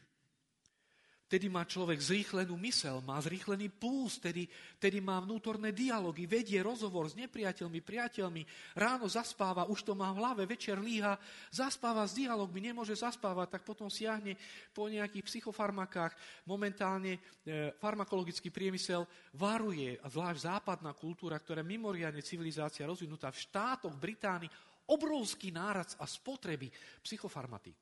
Tedy 1.28 1.52
má 1.52 1.68
človek 1.68 2.00
zrýchlenú 2.00 2.56
mysel, 2.64 3.04
má 3.04 3.20
zrýchlený 3.20 3.68
puls, 3.68 4.16
tedy, 4.16 4.48
tedy 4.80 4.96
má 4.96 5.20
vnútorné 5.20 5.76
dialógy, 5.76 6.24
vedie 6.24 6.56
rozhovor 6.64 7.04
s 7.04 7.20
nepriateľmi, 7.20 7.84
priateľmi, 7.84 8.42
ráno 8.72 9.04
zaspáva, 9.12 9.68
už 9.68 9.84
to 9.84 9.92
má 9.92 10.08
v 10.08 10.24
hlave, 10.24 10.48
večer 10.48 10.80
líha, 10.80 11.20
zaspáva 11.52 12.08
s 12.08 12.16
dialogmi, 12.16 12.72
nemôže 12.72 12.96
zaspávať, 12.96 13.60
tak 13.60 13.62
potom 13.68 13.92
siahne 13.92 14.40
po 14.72 14.88
nejakých 14.88 15.28
psychofarmakách. 15.28 16.16
Momentálne 16.48 17.20
e, 17.20 17.76
farmakologický 17.76 18.48
priemysel 18.48 19.04
varuje, 19.36 20.00
a 20.00 20.08
zvlášť 20.08 20.48
západná 20.48 20.96
kultúra, 20.96 21.36
ktorá 21.36 21.60
je 21.60 21.68
mimoriadne 21.76 22.24
civilizácia 22.24 22.88
rozvinutá 22.88 23.28
v 23.28 23.44
štátoch 23.44 23.92
Británii, 24.00 24.48
obrovský 24.88 25.52
náraz 25.52 25.92
a 26.00 26.08
spotreby 26.08 26.72
psychofarmatík. 27.04 27.76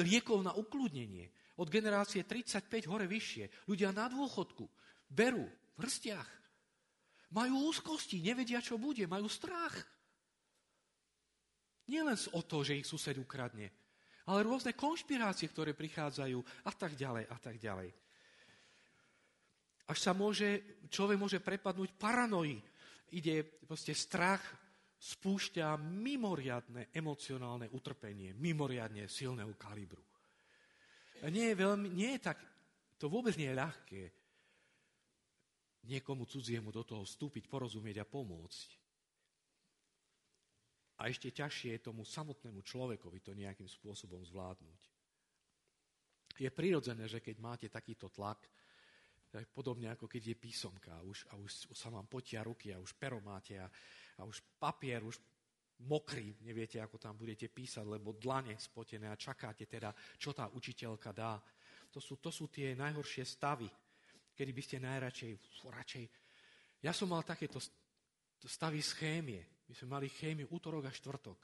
Liekov 0.00 0.40
na 0.40 0.56
ukludnenie 0.56 1.28
od 1.58 1.66
generácie 1.66 2.22
35 2.22 2.86
hore 2.86 3.10
vyššie. 3.10 3.66
Ľudia 3.66 3.90
na 3.90 4.06
dôchodku 4.06 4.64
berú 5.10 5.44
v 5.74 5.80
hrstiach. 5.82 6.30
Majú 7.34 7.68
úzkosti, 7.68 8.22
nevedia, 8.24 8.62
čo 8.62 8.80
bude, 8.80 9.04
majú 9.04 9.28
strach. 9.28 9.74
Nielen 11.90 12.16
o 12.32 12.40
to, 12.40 12.64
že 12.64 12.78
ich 12.78 12.88
sused 12.88 13.16
ukradne, 13.20 13.68
ale 14.28 14.44
rôzne 14.44 14.76
konšpirácie, 14.76 15.48
ktoré 15.48 15.72
prichádzajú 15.76 16.38
a 16.64 16.72
tak 16.72 16.96
ďalej 16.96 17.24
a 17.28 17.36
tak 17.36 17.56
ďalej. 17.60 17.90
Až 19.88 19.98
sa 20.04 20.12
môže, 20.12 20.84
človek 20.92 21.16
môže 21.16 21.40
prepadnúť 21.40 21.96
paranoji. 21.96 22.60
Ide 23.16 23.40
proste 23.64 23.96
strach, 23.96 24.44
spúšťa 25.00 25.80
mimoriadne 25.80 26.92
emocionálne 26.92 27.72
utrpenie, 27.72 28.36
mimoriadne 28.36 29.08
silného 29.08 29.56
kalibru 29.56 30.07
nie 31.26 31.50
je, 31.50 31.54
veľmi, 31.58 31.88
nie 31.90 32.14
je 32.14 32.20
tak, 32.22 32.38
to 32.98 33.10
vôbec 33.10 33.34
nie 33.34 33.50
je 33.50 33.58
ľahké 33.58 34.02
niekomu 35.88 36.28
cudziemu 36.28 36.70
do 36.70 36.84
toho 36.84 37.02
vstúpiť, 37.02 37.50
porozumieť 37.50 38.04
a 38.04 38.06
pomôcť. 38.06 38.68
A 40.98 41.06
ešte 41.06 41.30
ťažšie 41.30 41.78
je 41.78 41.86
tomu 41.86 42.02
samotnému 42.02 42.60
človekovi 42.62 43.22
to 43.22 43.32
nejakým 43.34 43.70
spôsobom 43.70 44.20
zvládnuť. 44.26 44.80
Je 46.38 46.50
prirodzené, 46.50 47.06
že 47.06 47.22
keď 47.22 47.36
máte 47.38 47.66
takýto 47.70 48.10
tlak, 48.10 48.46
podobne 49.54 49.92
ako 49.92 50.10
keď 50.10 50.34
je 50.34 50.36
písomka 50.38 50.98
a 50.98 51.02
už, 51.04 51.28
a 51.30 51.38
už, 51.38 51.70
sa 51.76 51.92
vám 51.92 52.08
potia 52.08 52.42
ruky 52.42 52.72
a 52.72 52.80
už 52.80 52.96
pero 52.96 53.20
máte 53.20 53.60
a, 53.60 53.68
a 54.18 54.22
už 54.24 54.42
papier, 54.58 55.04
už 55.04 55.20
mokrý, 55.86 56.34
neviete, 56.42 56.82
ako 56.82 56.98
tam 56.98 57.14
budete 57.14 57.46
písať, 57.46 57.86
lebo 57.86 58.18
dlane 58.18 58.58
spotené 58.58 59.06
a 59.06 59.20
čakáte 59.20 59.68
teda, 59.70 59.94
čo 60.18 60.34
tá 60.34 60.50
učiteľka 60.50 61.10
dá. 61.14 61.38
To 61.94 62.02
sú, 62.02 62.18
to 62.18 62.34
sú 62.34 62.50
tie 62.50 62.74
najhoršie 62.74 63.22
stavy, 63.22 63.70
kedy 64.34 64.50
by 64.50 64.62
ste 64.62 64.76
najradšej, 64.82 65.32
radšej... 65.70 66.04
Ja 66.82 66.90
som 66.94 67.10
mal 67.10 67.22
takéto 67.22 67.58
stavy 68.42 68.82
z 68.82 68.92
chémie. 68.98 69.42
My 69.66 69.74
sme 69.74 69.98
mali 69.98 70.06
chémiu 70.08 70.48
útorok 70.50 70.86
a 70.86 70.92
štvrtok. 70.94 71.38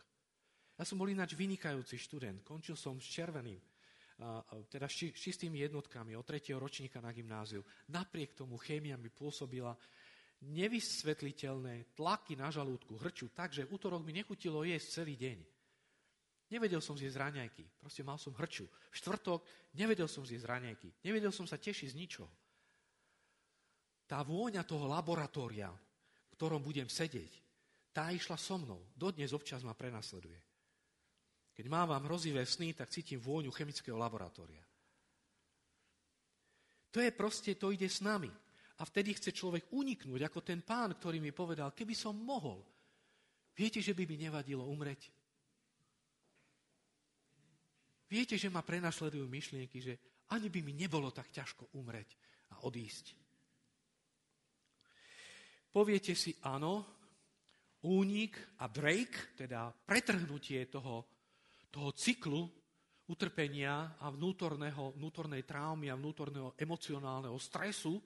Ja 0.79 0.83
som 0.83 0.99
bol 0.99 1.11
ináč 1.11 1.38
vynikajúci 1.38 1.99
študent. 1.99 2.43
Končil 2.43 2.75
som 2.75 2.99
s 2.99 3.07
červeným, 3.07 3.62
teda 4.71 4.87
s 4.87 5.11
čistými 5.14 5.62
jednotkami 5.62 6.14
od 6.19 6.26
tretieho 6.26 6.59
ročníka 6.59 6.99
na 6.99 7.14
gymnáziu. 7.14 7.62
Napriek 7.91 8.35
tomu 8.35 8.59
chémia 8.59 8.99
mi 8.99 9.11
pôsobila 9.11 9.75
nevysvetliteľné 10.52 11.96
tlaky 11.96 12.36
na 12.36 12.52
žalúdku, 12.52 13.00
hrču, 13.00 13.32
takže 13.32 13.64
v 13.64 13.72
útorok 13.76 14.04
mi 14.04 14.12
nechutilo 14.12 14.64
jesť 14.66 15.02
celý 15.02 15.16
deň. 15.16 15.38
Nevedel 16.52 16.84
som 16.84 16.94
zjesť 16.94 17.18
raňajky, 17.18 17.64
proste 17.80 18.04
mal 18.04 18.20
som 18.20 18.36
hrču. 18.36 18.68
V 18.68 18.96
štvrtok 19.00 19.40
nevedel 19.80 20.06
som 20.06 20.22
zjesť 20.22 20.44
raňajky, 20.44 20.88
nevedel 21.02 21.32
som 21.32 21.48
sa 21.48 21.56
tešiť 21.56 21.88
z 21.90 21.98
ničoho. 21.98 22.32
Tá 24.04 24.20
vôňa 24.20 24.62
toho 24.68 24.84
laboratória, 24.84 25.72
v 25.72 26.32
ktorom 26.36 26.60
budem 26.60 26.86
sedieť, 26.86 27.32
tá 27.94 28.12
išla 28.12 28.37
so 28.37 28.61
mnou. 28.61 28.92
Dodnes 28.92 29.33
občas 29.33 29.64
ma 29.64 29.72
prenasleduje. 29.72 30.37
Keď 31.54 31.66
mávam 31.70 32.02
hrozivé 32.04 32.42
sny, 32.42 32.74
tak 32.74 32.90
cítim 32.90 33.22
vôňu 33.22 33.54
chemického 33.54 33.94
laboratória. 33.94 34.61
To 36.90 36.98
je 36.98 37.11
proste, 37.14 37.54
to 37.54 37.70
ide 37.70 37.87
s 37.87 38.02
nami. 38.02 38.30
A 38.74 38.82
vtedy 38.82 39.14
chce 39.14 39.30
človek 39.30 39.70
uniknúť, 39.70 40.26
ako 40.26 40.42
ten 40.42 40.58
pán, 40.66 40.98
ktorý 40.98 41.22
mi 41.22 41.30
povedal, 41.30 41.70
keby 41.70 41.94
som 41.94 42.18
mohol, 42.18 42.58
viete, 43.54 43.78
že 43.78 43.94
by 43.94 44.02
mi 44.02 44.18
nevadilo 44.18 44.66
umreť? 44.66 45.14
Viete, 48.10 48.34
že 48.34 48.50
ma 48.50 48.66
prenasledujú 48.66 49.26
myšlienky, 49.30 49.78
že 49.78 49.94
ani 50.34 50.50
by 50.50 50.60
mi 50.62 50.74
nebolo 50.74 51.14
tak 51.14 51.30
ťažko 51.30 51.74
umreť 51.78 52.18
a 52.54 52.66
odísť. 52.66 53.06
Poviete 55.74 56.14
si 56.14 56.34
áno, 56.46 56.87
únik 57.90 58.38
a 58.62 58.70
break, 58.70 59.34
teda 59.34 59.70
pretrhnutie 59.70 60.70
toho, 60.70 61.06
toho 61.70 61.90
cyklu 61.90 62.46
utrpenia 63.10 63.98
a 64.00 64.08
vnútorného, 64.08 64.94
vnútornej 64.96 65.42
traumy 65.42 65.90
a 65.90 65.98
vnútorného 65.98 66.54
emocionálneho 66.56 67.37
stresu, 67.37 68.00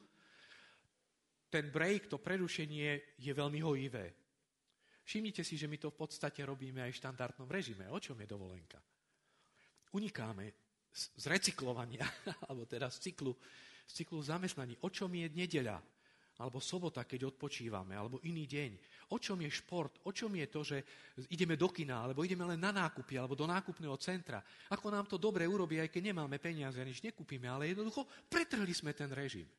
ten 1.49 1.73
break, 1.73 2.13
to 2.13 2.21
prerušenie 2.21 3.17
je 3.17 3.33
veľmi 3.33 3.61
hojivé. 3.65 4.13
Všimnite 5.09 5.41
si, 5.41 5.57
že 5.57 5.65
my 5.65 5.81
to 5.81 5.89
v 5.89 6.05
podstate 6.05 6.45
robíme 6.45 6.85
aj 6.85 6.93
v 6.93 7.01
štandardnom 7.01 7.49
režime. 7.49 7.89
O 7.89 7.97
čom 7.97 8.21
je 8.21 8.29
dovolenka? 8.29 8.77
Unikáme 9.97 10.53
z 10.93 11.25
recyklovania, 11.33 12.05
alebo 12.49 12.69
teda 12.69 12.93
z 12.93 13.09
cyklu, 13.09 13.33
z 13.89 13.93
cyklu 14.05 14.21
zamestnaní. 14.21 14.77
O 14.85 14.93
čom 14.93 15.09
je 15.09 15.33
nedeľa? 15.33 15.81
Alebo 16.39 16.63
sobota, 16.63 17.03
keď 17.03 17.35
odpočívame, 17.35 17.99
alebo 17.99 18.23
iný 18.23 18.47
deň. 18.47 18.71
O 19.11 19.19
čom 19.19 19.43
je 19.43 19.51
šport? 19.51 19.99
O 20.07 20.15
čom 20.15 20.31
je 20.39 20.47
to, 20.47 20.61
že 20.63 20.77
ideme 21.35 21.59
do 21.59 21.67
kina, 21.67 22.07
alebo 22.07 22.23
ideme 22.23 22.47
len 22.47 22.63
na 22.63 22.71
nákupy, 22.71 23.19
alebo 23.19 23.35
do 23.35 23.49
nákupného 23.49 23.97
centra? 23.99 24.39
Ako 24.71 24.87
nám 24.87 25.11
to 25.11 25.19
dobre 25.19 25.49
urobí, 25.49 25.83
aj 25.83 25.91
keď 25.91 26.15
nemáme 26.15 26.39
peniaze 26.39 26.79
nič 26.79 27.03
nekúpime, 27.03 27.51
ale 27.51 27.75
jednoducho 27.75 28.07
pretrhli 28.31 28.71
sme 28.71 28.95
ten 28.95 29.11
režim. 29.11 29.51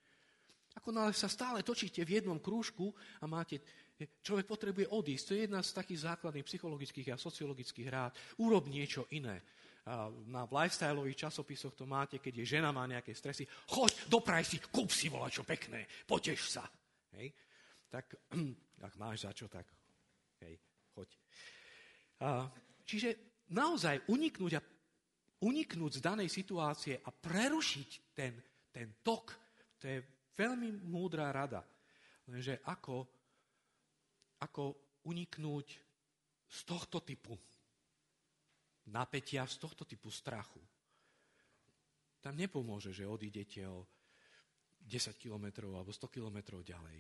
Ako 0.79 0.95
nále 0.95 1.11
sa 1.11 1.27
stále 1.27 1.59
točíte 1.59 1.99
v 2.07 2.23
jednom 2.23 2.39
krúžku 2.39 2.95
a 3.19 3.27
máte, 3.27 3.59
človek 4.23 4.47
potrebuje 4.47 4.87
odísť. 4.87 5.23
To 5.27 5.35
je 5.35 5.43
jedna 5.43 5.59
z 5.59 5.75
takých 5.75 6.07
základných 6.07 6.47
psychologických 6.47 7.11
a 7.11 7.19
sociologických 7.19 7.87
rád. 7.91 8.15
Urob 8.39 8.71
niečo 8.71 9.03
iné. 9.11 9.43
Na 10.31 10.47
lifestyleových 10.47 11.27
časopisoch 11.27 11.75
to 11.75 11.83
máte, 11.83 12.23
keď 12.23 12.33
je 12.39 12.55
žena 12.55 12.71
má 12.71 12.87
nejaké 12.87 13.11
stresy. 13.11 13.43
Choď, 13.75 14.07
dopraj 14.07 14.47
si, 14.47 14.63
kúp 14.63 14.87
si 14.87 15.11
čo 15.11 15.43
pekné, 15.43 15.83
poteš 16.07 16.55
sa. 16.55 16.63
Hej? 17.19 17.27
Tak, 17.91 18.31
ak 18.87 18.93
máš 18.95 19.27
za 19.27 19.35
čo, 19.35 19.51
tak 19.51 19.67
hej, 20.47 20.55
choď. 20.95 21.09
A, 22.23 22.47
čiže 22.87 23.41
naozaj 23.51 24.07
uniknúť, 24.07 24.53
a, 24.55 24.61
uniknúť 25.43 25.99
z 25.99 26.05
danej 26.05 26.29
situácie 26.31 27.01
a 27.03 27.09
prerušiť 27.11 27.89
ten, 28.15 28.37
ten 28.71 28.87
tok, 29.03 29.35
to 29.81 29.89
je 29.89 29.99
Veľmi 30.39 30.71
múdra 30.87 31.27
rada. 31.35 31.59
Lenže 32.31 32.63
ako, 32.63 33.03
ako 34.39 34.63
uniknúť 35.03 35.67
z 36.47 36.59
tohto 36.63 37.03
typu 37.03 37.35
napätia, 38.87 39.43
z 39.43 39.59
tohto 39.59 39.83
typu 39.83 40.07
strachu. 40.07 40.63
Tam 42.23 42.39
nepomôže, 42.39 42.95
že 42.95 43.03
odídete 43.03 43.67
o 43.67 43.83
10 44.79 45.19
kilometrov 45.19 45.75
alebo 45.75 45.91
100 45.91 46.07
kilometrov 46.07 46.63
ďalej. 46.63 46.99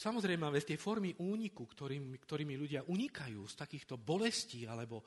Samozrejme, 0.00 0.48
ale 0.48 0.64
tie 0.64 0.80
formy 0.80 1.12
úniku, 1.20 1.68
ktorým, 1.68 2.16
ktorými 2.16 2.56
ľudia 2.56 2.80
unikajú 2.88 3.44
z 3.44 3.54
takýchto 3.56 4.00
bolestí 4.00 4.64
alebo 4.64 5.04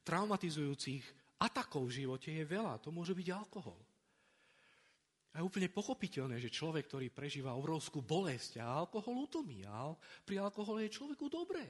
traumatizujúcich 0.00 1.36
atakov 1.44 1.92
v 1.92 2.04
živote 2.04 2.32
je 2.32 2.44
veľa. 2.48 2.80
To 2.80 2.88
môže 2.88 3.12
byť 3.12 3.28
alkohol. 3.36 3.76
A 5.30 5.38
je 5.38 5.46
úplne 5.46 5.70
pochopiteľné, 5.70 6.42
že 6.42 6.50
človek, 6.50 6.90
ktorý 6.90 7.06
prežíva 7.14 7.54
obrovskú 7.54 8.02
bolesť 8.02 8.58
a 8.58 8.82
alkohol 8.82 9.30
utomí, 9.30 9.62
a 9.62 9.94
pri 10.26 10.42
alkohole 10.42 10.82
je 10.86 10.96
človeku 10.98 11.30
dobré. 11.30 11.62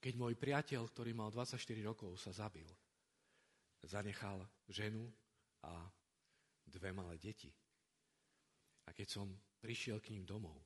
Keď 0.00 0.14
môj 0.16 0.38
priateľ, 0.38 0.86
ktorý 0.86 1.12
mal 1.12 1.28
24 1.28 1.60
rokov, 1.84 2.16
sa 2.16 2.32
zabil, 2.32 2.64
zanechal 3.84 4.40
ženu 4.70 5.04
a 5.66 5.84
dve 6.64 6.94
malé 6.94 7.20
deti. 7.20 7.52
A 8.88 8.94
keď 8.96 9.08
som 9.10 9.26
prišiel 9.60 10.00
k 10.00 10.16
ním 10.16 10.24
domov, 10.24 10.56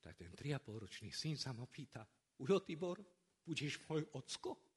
tak 0.00 0.16
ten 0.16 0.32
3,5 0.32 0.82
ročný 0.88 1.10
syn 1.12 1.36
sa 1.36 1.52
ma 1.52 1.68
pýta, 1.68 2.06
Ujo 2.40 2.58
Tibor, 2.64 3.02
budeš 3.44 3.82
môj 3.88 4.08
ocko? 4.16 4.73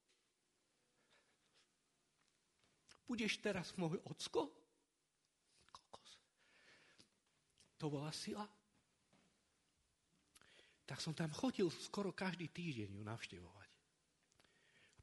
Budeš 3.08 3.39
teraz 3.39 3.72
môj 3.80 3.98
ocko? 4.04 4.52
Kokos. 5.72 6.12
To 7.80 7.88
bola 7.88 8.12
sila. 8.12 8.43
tak 10.88 11.04
som 11.04 11.12
tam 11.12 11.32
chodil 11.36 11.67
skoro 11.67 12.15
každý 12.15 12.48
týždeň 12.48 12.96
ju 12.96 13.04
navštevovať. 13.04 13.70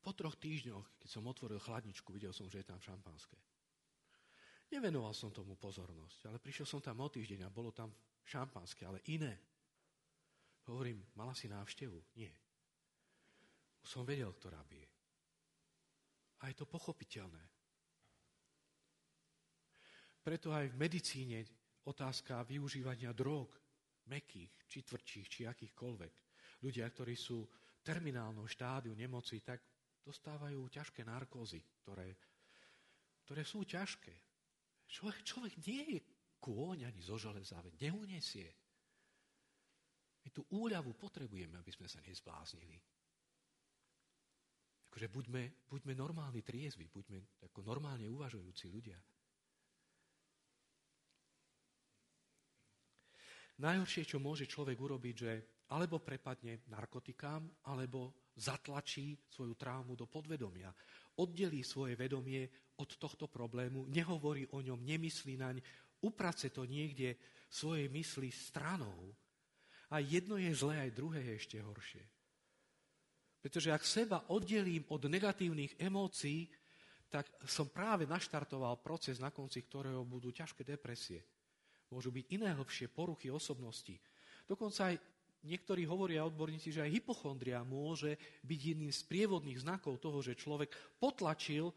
Po 0.05 0.13
troch 0.13 0.37
týždňoch, 0.37 1.01
keď 1.01 1.09
som 1.09 1.25
otvoril 1.29 1.61
chladničku, 1.61 2.13
videl 2.13 2.33
som, 2.33 2.49
že 2.49 2.61
je 2.61 2.69
tam 2.69 2.81
šampanské. 2.81 3.37
Nevenoval 4.73 5.13
som 5.13 5.33
tomu 5.33 5.57
pozornosť, 5.57 6.29
ale 6.29 6.41
prišiel 6.41 6.69
som 6.69 6.81
tam 6.81 7.01
o 7.05 7.09
týždeň 7.09 7.49
a 7.49 7.53
bolo 7.53 7.73
tam 7.73 7.93
šampanské, 8.25 8.89
ale 8.89 9.05
iné. 9.13 9.33
Hovorím, 10.69 11.05
mala 11.17 11.37
si 11.37 11.49
návštevu? 11.49 12.17
Nie. 12.17 12.33
Už 13.85 13.89
som 13.93 14.09
vedel, 14.09 14.33
ktorá 14.33 14.65
bije. 14.65 14.89
A 16.41 16.49
je 16.49 16.57
to 16.57 16.65
pochopiteľné. 16.65 17.54
Preto 20.25 20.57
aj 20.57 20.73
v 20.73 20.81
medicíne 20.81 21.45
otázka 21.85 22.49
využívania 22.49 23.13
drog, 23.13 23.53
mekých, 24.09 24.65
či 24.65 24.81
tvrdších, 24.81 25.27
či 25.29 25.41
akýchkoľvek. 25.45 26.13
Ľudia, 26.65 26.89
ktorí 26.89 27.13
sú 27.13 27.45
v 27.45 27.81
terminálnom 27.85 28.49
štádiu 28.49 28.97
nemoci, 28.97 29.45
tak 29.45 29.61
dostávajú 30.01 30.65
ťažké 30.73 31.05
narkózy, 31.05 31.61
ktoré, 31.85 32.17
ktoré 33.29 33.45
sú 33.45 33.69
ťažké. 33.69 34.13
Človek, 34.89 35.21
človek 35.25 35.55
nie 35.69 35.85
je 35.97 36.01
kôň 36.41 36.89
ani 36.89 37.01
zo 37.05 37.21
železa, 37.21 37.61
neunesie. 37.81 38.49
My 40.25 40.29
tú 40.33 40.45
úľavu 40.57 40.97
potrebujeme, 40.97 41.61
aby 41.61 41.73
sme 41.73 41.85
sa 41.85 42.01
nezbláznili. 42.01 42.81
Akože 44.89 45.09
buďme, 45.13 45.69
buďme 45.69 45.93
normálni 45.93 46.41
triezvi, 46.41 46.89
buďme 46.89 47.45
ako 47.45 47.61
normálne 47.61 48.09
uvažujúci 48.09 48.73
ľudia. 48.73 48.97
Najhoršie, 53.55 54.03
čo 54.03 54.19
môže 54.19 54.51
človek 54.51 54.75
urobiť, 54.75 55.15
že 55.15 55.33
alebo 55.71 56.03
prepadne 56.03 56.67
narkotikám, 56.69 57.47
alebo 57.71 58.31
zatlačí 58.35 59.17
svoju 59.31 59.55
traumu 59.55 59.95
do 59.95 60.11
podvedomia. 60.11 60.75
Oddelí 61.23 61.63
svoje 61.63 61.95
vedomie 61.95 62.51
od 62.83 62.91
tohto 62.99 63.31
problému, 63.31 63.87
nehovorí 63.87 64.51
o 64.51 64.59
ňom, 64.59 64.83
nemyslí 64.83 65.35
naň, 65.39 65.63
uprace 66.03 66.51
to 66.51 66.67
niekde 66.67 67.15
svojej 67.47 67.87
mysli 67.89 68.35
stranou. 68.35 69.15
A 69.95 70.03
jedno 70.03 70.35
je 70.35 70.51
zlé, 70.51 70.91
aj 70.91 70.99
druhé 70.99 71.21
je 71.23 71.35
ešte 71.39 71.57
horšie. 71.63 72.03
Pretože 73.39 73.71
ak 73.71 73.85
seba 73.87 74.19
oddelím 74.33 74.83
od 74.91 75.07
negatívnych 75.07 75.79
emócií, 75.79 76.51
tak 77.07 77.31
som 77.47 77.71
práve 77.71 78.09
naštartoval 78.11 78.83
proces, 78.83 79.23
na 79.23 79.31
konci 79.31 79.63
ktorého 79.63 80.03
budú 80.03 80.35
ťažké 80.35 80.67
depresie. 80.67 81.23
Môžu 81.95 82.11
byť 82.11 82.27
iné 82.35 82.51
hĺbšie 82.51 82.91
poruchy 82.91 83.31
osobnosti. 83.31 83.95
Dokonca 84.51 84.91
aj 84.91 84.99
niektorí 85.47 85.87
hovoria 85.87 86.27
odborníci, 86.27 86.75
že 86.75 86.83
aj 86.83 86.91
hypochondria 86.91 87.63
môže 87.63 88.19
byť 88.43 88.61
jedným 88.75 88.91
z 88.91 89.01
prievodných 89.07 89.63
znakov 89.63 90.03
toho, 90.03 90.19
že 90.19 90.35
človek 90.35 90.75
potlačil, 90.99 91.71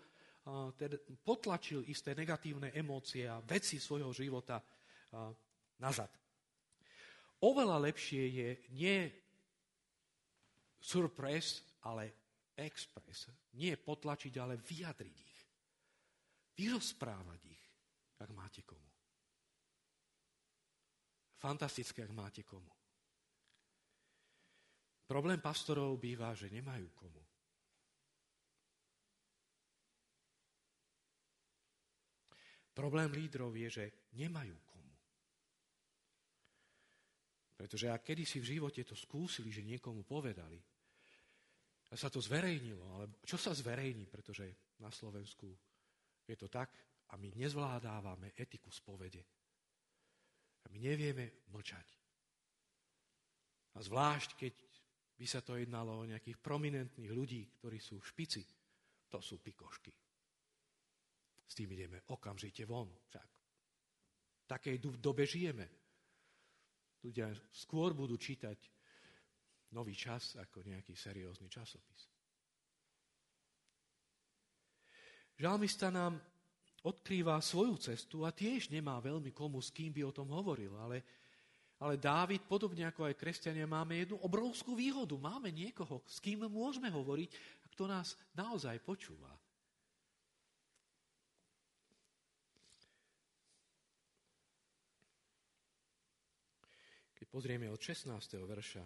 potlačil 1.22 1.86
isté 1.86 2.18
negatívne 2.18 2.74
emócie 2.74 3.30
a 3.30 3.38
veci 3.46 3.78
svojho 3.78 4.10
života 4.10 4.58
nazad. 5.78 6.10
Oveľa 7.46 7.78
lepšie 7.86 8.24
je 8.34 8.50
nie 8.74 8.98
surprise, 10.82 11.62
ale 11.86 12.10
express. 12.58 13.30
Nie 13.54 13.78
potlačiť, 13.78 14.34
ale 14.42 14.58
vyjadriť 14.58 15.18
ich. 15.22 15.40
Vyrozprávať 16.58 17.42
ich, 17.46 17.64
ak 18.18 18.30
máte 18.34 18.66
komu. 18.66 18.87
Fantastické, 21.38 22.02
ak 22.02 22.14
máte 22.14 22.42
komu. 22.42 22.70
Problém 25.08 25.40
pastorov 25.40 25.96
býva, 26.02 26.36
že 26.36 26.52
nemajú 26.52 26.88
komu. 26.92 27.24
Problém 32.76 33.10
lídrov 33.10 33.56
je, 33.58 33.70
že 33.70 33.86
nemajú 34.14 34.54
komu. 34.68 34.96
Pretože 37.58 37.90
ak 37.90 38.06
kedysi 38.06 38.38
v 38.38 38.50
živote 38.54 38.86
to 38.86 38.94
skúsili, 38.94 39.50
že 39.50 39.66
niekomu 39.66 40.06
povedali, 40.06 40.62
a 41.88 41.96
sa 41.96 42.12
to 42.12 42.20
zverejnilo, 42.20 42.86
ale 43.00 43.06
čo 43.24 43.40
sa 43.40 43.56
zverejní, 43.56 44.12
pretože 44.12 44.76
na 44.84 44.92
Slovensku 44.92 45.48
je 46.28 46.36
to 46.36 46.52
tak 46.52 46.76
a 47.10 47.16
my 47.16 47.32
nezvládávame 47.32 48.36
etiku 48.36 48.68
spovede. 48.68 49.24
A 50.68 50.72
my 50.76 50.78
nevieme 50.84 51.48
mlčať. 51.56 51.88
A 53.78 53.80
zvlášť, 53.80 54.36
keď 54.36 54.54
by 55.16 55.26
sa 55.26 55.40
to 55.40 55.56
jednalo 55.56 56.04
o 56.04 56.08
nejakých 56.10 56.36
prominentných 56.44 57.12
ľudí, 57.16 57.48
ktorí 57.56 57.80
sú 57.80 58.04
v 58.04 58.10
špici, 58.12 58.44
to 59.08 59.24
sú 59.24 59.40
pikošky. 59.40 59.96
S 61.48 61.54
tým 61.56 61.72
ideme 61.72 62.04
okamžite 62.12 62.68
von. 62.68 62.92
Však 63.08 63.28
v 64.44 64.46
takej 64.46 64.76
dobe 65.00 65.24
žijeme. 65.24 65.64
Ľudia 67.00 67.32
skôr 67.56 67.96
budú 67.96 68.20
čítať 68.20 68.60
nový 69.72 69.96
čas 69.96 70.36
ako 70.36 70.68
nejaký 70.68 70.92
seriózny 70.92 71.48
časopis. 71.48 72.12
Žalmista 75.38 75.94
nám 75.94 76.18
odkrýva 76.86 77.42
svoju 77.42 77.78
cestu 77.82 78.28
a 78.28 78.30
tiež 78.30 78.70
nemá 78.70 79.02
veľmi 79.02 79.34
komu, 79.34 79.58
s 79.64 79.74
kým 79.74 79.90
by 79.94 80.06
o 80.06 80.16
tom 80.16 80.30
hovoril. 80.30 80.78
Ale, 80.78 81.02
ale 81.82 81.98
Dávid, 81.98 82.46
podobne 82.46 82.86
ako 82.86 83.10
aj 83.10 83.18
kresťania, 83.18 83.66
máme 83.66 83.98
jednu 83.98 84.22
obrovskú 84.22 84.78
výhodu. 84.78 85.18
Máme 85.18 85.50
niekoho, 85.50 86.06
s 86.06 86.22
kým 86.22 86.46
môžeme 86.46 86.94
hovoriť 86.94 87.30
a 87.64 87.66
kto 87.74 87.84
nás 87.90 88.14
naozaj 88.38 88.78
počúva. 88.86 89.34
Keď 97.18 97.28
pozrieme 97.34 97.66
od 97.74 97.82
16. 97.82 98.14
verša. 98.46 98.86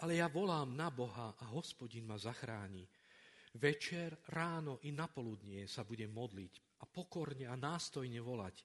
Ale 0.00 0.16
ja 0.16 0.32
volám 0.32 0.72
na 0.72 0.88
Boha 0.88 1.36
a 1.36 1.44
hospodin 1.52 2.08
ma 2.08 2.16
zachráni. 2.16 2.88
Večer, 3.50 4.14
ráno 4.30 4.78
i 4.86 4.94
napoludnie 4.94 5.66
sa 5.66 5.82
budem 5.82 6.14
modliť 6.14 6.78
a 6.80 6.84
pokorne 6.86 7.50
a 7.50 7.58
nástojne 7.58 8.22
volať. 8.22 8.62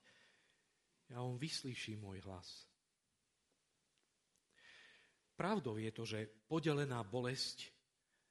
A 1.17 1.25
on 1.25 1.41
vyslíši 1.41 1.97
môj 1.97 2.21
hlas. 2.25 2.69
Pravdou 5.35 5.81
je 5.81 5.91
to, 5.91 6.03
že 6.05 6.29
podelená 6.47 7.01
bolesť 7.01 7.67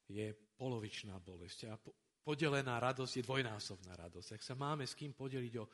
je 0.09 0.33
polovičná 0.55 1.19
bolesť 1.21 1.59
a 1.69 1.75
podelená 2.25 2.81
radosť 2.81 3.21
je 3.21 3.27
dvojnásobná 3.27 3.93
radosť. 3.99 4.29
Ak 4.39 4.43
sa 4.43 4.55
máme 4.57 4.89
s 4.89 4.97
kým 4.97 5.13
podeliť 5.13 5.55
o 5.61 5.69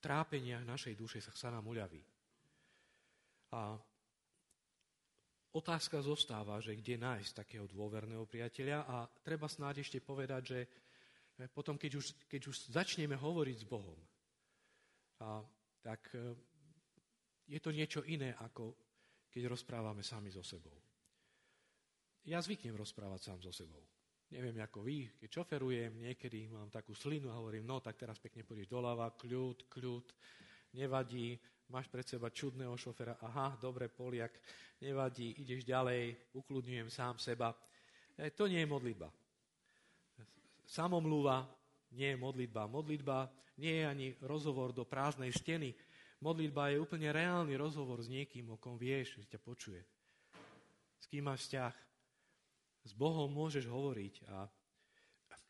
trápeniach 0.00 0.64
našej 0.64 0.94
duše, 0.96 1.18
sa 1.20 1.52
nám 1.52 1.66
uľaví. 1.68 2.00
A 3.52 3.76
Otázka 5.52 6.00
zostáva, 6.00 6.64
že 6.64 6.72
kde 6.72 6.96
nájsť 6.96 7.44
takého 7.44 7.68
dôverného 7.68 8.24
priateľa 8.24 8.88
a 8.88 8.96
treba 9.20 9.44
snáď 9.52 9.84
ešte 9.84 10.00
povedať, 10.00 10.42
že 10.48 10.60
potom, 11.52 11.76
keď 11.76 11.92
už, 12.00 12.06
keď 12.24 12.42
už 12.48 12.56
začneme 12.72 13.16
hovoriť 13.20 13.56
s 13.60 13.68
Bohom, 13.68 14.00
a, 15.20 15.44
tak 15.84 16.08
eh, 16.16 16.32
je 17.52 17.60
to 17.60 17.68
niečo 17.68 18.00
iné, 18.08 18.32
ako 18.32 18.72
keď 19.28 19.42
rozprávame 19.48 20.00
sami 20.00 20.32
so 20.32 20.40
sebou. 20.40 20.76
Ja 22.28 22.38
zvyknem 22.38 22.78
rozprávať 22.78 23.20
sám 23.32 23.40
so 23.42 23.50
sebou. 23.50 23.82
Neviem, 24.32 24.56
ako 24.64 24.80
vy, 24.86 25.10
keď 25.20 25.42
šoferujem, 25.42 25.92
niekedy 26.00 26.48
mám 26.48 26.72
takú 26.72 26.96
slinu 26.96 27.28
a 27.28 27.36
hovorím, 27.36 27.68
no 27.68 27.84
tak 27.84 28.00
teraz 28.00 28.16
pekne 28.16 28.46
pôjdeš 28.46 28.70
doľava, 28.70 29.12
kľud, 29.18 29.68
kľud, 29.68 30.06
nevadí, 30.78 31.36
máš 31.68 31.86
pred 31.86 32.06
seba 32.06 32.30
čudného 32.32 32.74
šofera, 32.74 33.18
aha, 33.22 33.58
dobre, 33.60 33.86
Poliak, 33.86 34.34
nevadí, 34.82 35.36
ideš 35.38 35.62
ďalej, 35.62 36.34
ukludňujem 36.34 36.88
sám 36.90 37.18
seba. 37.18 37.54
E, 38.18 38.30
to 38.34 38.50
nie 38.50 38.60
je 38.60 38.68
modlitba. 38.68 39.08
Samomluva 40.66 41.44
nie 41.92 42.10
je 42.10 42.18
modlitba. 42.18 42.66
Modlitba 42.66 43.28
nie 43.60 43.82
je 43.82 43.84
ani 43.84 44.06
rozhovor 44.24 44.72
do 44.72 44.88
prázdnej 44.88 45.30
steny. 45.30 45.76
Modlitba 46.22 46.70
je 46.70 46.80
úplne 46.80 47.10
reálny 47.10 47.58
rozhovor 47.58 48.00
s 48.00 48.08
niekým, 48.08 48.54
o 48.54 48.56
kom 48.56 48.78
vieš, 48.78 49.18
že 49.18 49.36
ťa 49.36 49.40
počuje. 49.42 49.82
S 51.02 51.06
kým 51.10 51.26
máš 51.26 51.50
vzťah. 51.50 51.74
S 52.82 52.92
Bohom 52.94 53.30
môžeš 53.30 53.70
hovoriť 53.70 54.26
a 54.30 54.50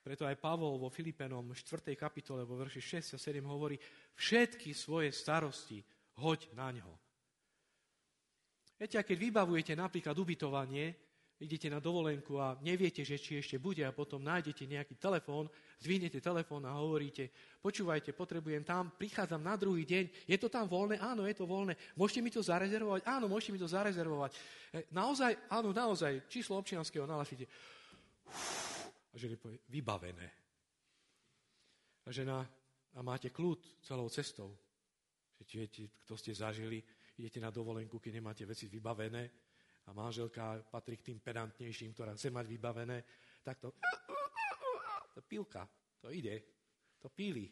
preto 0.02 0.26
aj 0.26 0.34
Pavol 0.42 0.82
vo 0.82 0.90
Filipenom 0.90 1.54
4. 1.54 1.94
kapitole 1.94 2.42
vo 2.42 2.58
verši 2.58 2.98
6 2.98 3.16
a 3.16 3.18
7 3.22 3.38
hovorí 3.46 3.78
všetky 4.18 4.74
svoje 4.74 5.14
starosti 5.14 5.78
hoď 6.20 6.52
na 6.52 6.68
ňo. 6.74 6.92
Viete, 8.76 8.98
keď 8.98 9.14
vybavujete 9.16 9.72
napríklad 9.78 10.18
ubytovanie, 10.18 10.90
idete 11.42 11.66
na 11.66 11.82
dovolenku 11.82 12.38
a 12.38 12.54
neviete, 12.62 13.02
že 13.02 13.18
či 13.18 13.42
ešte 13.42 13.58
bude 13.58 13.82
a 13.82 13.90
potom 13.90 14.22
nájdete 14.22 14.66
nejaký 14.66 14.94
telefón, 14.94 15.50
zvihnete 15.82 16.22
telefón 16.22 16.62
a 16.66 16.78
hovoríte, 16.78 17.30
počúvajte, 17.58 18.14
potrebujem 18.14 18.62
tam, 18.62 18.94
prichádzam 18.94 19.42
na 19.42 19.58
druhý 19.58 19.82
deň, 19.82 20.26
je 20.30 20.38
to 20.38 20.46
tam 20.46 20.70
voľné? 20.70 21.02
Áno, 21.02 21.26
je 21.26 21.34
to 21.34 21.46
voľné. 21.46 21.74
Môžete 21.98 22.22
mi 22.22 22.30
to 22.30 22.42
zarezervovať? 22.42 23.02
Áno, 23.06 23.26
môžete 23.26 23.50
mi 23.54 23.60
to 23.62 23.66
zarezervovať. 23.66 24.30
E, 24.70 24.78
naozaj, 24.94 25.50
áno, 25.50 25.74
naozaj, 25.74 26.30
číslo 26.30 26.58
občianského 26.62 27.06
nahlasíte. 27.06 27.50
A 29.12 29.14
žena 29.18 29.34
povie, 29.36 29.58
vybavené. 29.66 30.28
A 32.06 32.08
žena, 32.14 32.46
a 32.94 33.00
máte 33.02 33.34
kľud 33.34 33.62
celou 33.82 34.06
cestou. 34.10 34.54
Že 35.42 35.56
viete, 35.58 35.82
kto 36.06 36.14
ste 36.16 36.32
zažili, 36.32 36.80
idete 37.18 37.42
na 37.42 37.50
dovolenku, 37.52 37.98
keď 37.98 38.22
nemáte 38.22 38.44
veci 38.46 38.70
vybavené, 38.70 39.30
a 39.82 39.90
manželka 39.90 40.62
patrí 40.70 40.94
k 40.98 41.10
tým 41.10 41.18
pedantnejším, 41.18 41.90
ktorá 41.90 42.14
chce 42.14 42.30
mať 42.30 42.46
vybavené, 42.46 43.02
tak 43.42 43.58
to, 43.58 43.74
to 45.14 45.20
pilka, 45.26 45.66
to 45.98 46.14
ide, 46.14 46.38
to 47.02 47.10
píli. 47.10 47.50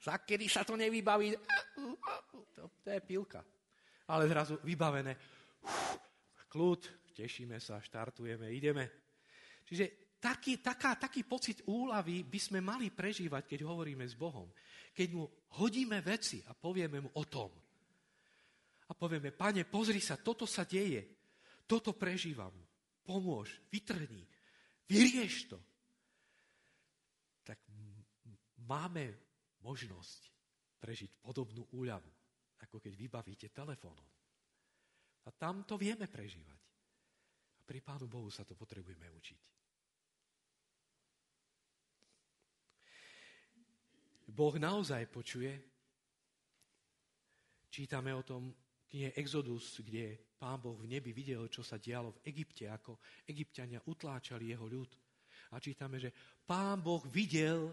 Za 0.00 0.16
kedy 0.24 0.48
sa 0.48 0.64
to 0.64 0.76
nevybaví, 0.76 1.36
to, 2.56 2.64
to 2.80 2.88
je 2.88 3.00
pilka. 3.04 3.44
Ale 4.08 4.28
zrazu 4.30 4.56
vybavené, 4.64 5.12
kľud, 6.48 7.12
tešíme 7.12 7.60
sa, 7.60 7.82
štartujeme, 7.82 8.48
ideme. 8.52 8.88
Čiže 9.66 10.16
taký, 10.22 10.62
taká, 10.62 10.96
taký 10.96 11.26
pocit 11.26 11.60
úlavy 11.68 12.24
by 12.24 12.40
sme 12.40 12.60
mali 12.64 12.88
prežívať, 12.88 13.44
keď 13.44 13.60
hovoríme 13.66 14.06
s 14.06 14.14
Bohom. 14.16 14.48
Keď 14.94 15.08
mu 15.12 15.26
hodíme 15.60 16.00
veci 16.04 16.42
a 16.46 16.52
povieme 16.52 17.00
mu 17.00 17.10
o 17.16 17.24
tom. 17.24 17.50
A 18.86 18.92
povieme, 18.94 19.34
pane, 19.34 19.66
pozri 19.66 19.98
sa, 19.98 20.20
toto 20.20 20.46
sa 20.46 20.62
deje. 20.62 21.02
Toto 21.66 21.96
prežívam. 21.98 22.54
Pomôž, 23.02 23.62
vytrhni, 23.70 24.22
vyrieš 24.86 25.50
to. 25.50 25.58
Tak 27.46 27.58
máme 28.66 29.14
možnosť 29.62 30.30
prežiť 30.78 31.22
podobnú 31.22 31.66
úľavu, 31.74 32.10
ako 32.62 32.78
keď 32.78 32.92
vybavíte 32.94 33.48
telefónom. 33.50 34.06
A 35.26 35.30
tam 35.34 35.66
to 35.66 35.74
vieme 35.74 36.06
prežívať. 36.06 36.62
A 37.58 37.62
pri 37.66 37.82
Pánu 37.82 38.06
Bohu 38.06 38.30
sa 38.30 38.46
to 38.46 38.54
potrebujeme 38.54 39.10
učiť. 39.10 39.55
Boh 44.36 44.52
naozaj 44.60 45.08
počuje. 45.08 45.48
Čítame 47.72 48.12
o 48.12 48.20
tom 48.20 48.52
knihe 48.92 49.16
Exodus, 49.16 49.80
kde 49.80 50.36
pán 50.36 50.60
Boh 50.60 50.76
v 50.76 50.92
nebi 50.92 51.16
videl, 51.16 51.48
čo 51.48 51.64
sa 51.64 51.80
dialo 51.80 52.12
v 52.20 52.22
Egypte, 52.28 52.68
ako 52.68 53.00
egyptiania 53.24 53.80
utláčali 53.80 54.52
jeho 54.52 54.68
ľud. 54.68 54.92
A 55.52 55.56
čítame, 55.56 55.96
že 55.96 56.12
pán 56.44 56.84
Boh 56.84 57.00
videl 57.08 57.72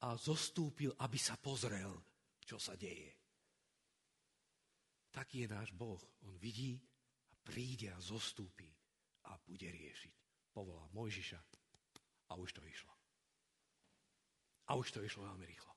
a 0.00 0.16
zostúpil, 0.16 0.96
aby 0.96 1.18
sa 1.20 1.36
pozrel, 1.36 1.92
čo 2.40 2.56
sa 2.56 2.72
deje. 2.72 3.12
Taký 5.12 5.44
je 5.44 5.48
náš 5.52 5.76
Boh. 5.76 6.00
On 6.24 6.32
vidí 6.40 6.80
a 7.28 7.36
príde 7.36 7.92
a 7.92 8.00
zostúpi 8.00 8.72
a 9.28 9.36
bude 9.36 9.68
riešiť. 9.68 10.14
Povolá 10.56 10.88
Mojžiša 10.96 11.40
a 12.28 12.40
už 12.40 12.56
to 12.56 12.64
išlo. 12.64 12.92
A 14.72 14.76
už 14.80 14.88
to 14.88 15.04
išlo 15.04 15.28
veľmi 15.28 15.44
rýchlo. 15.44 15.71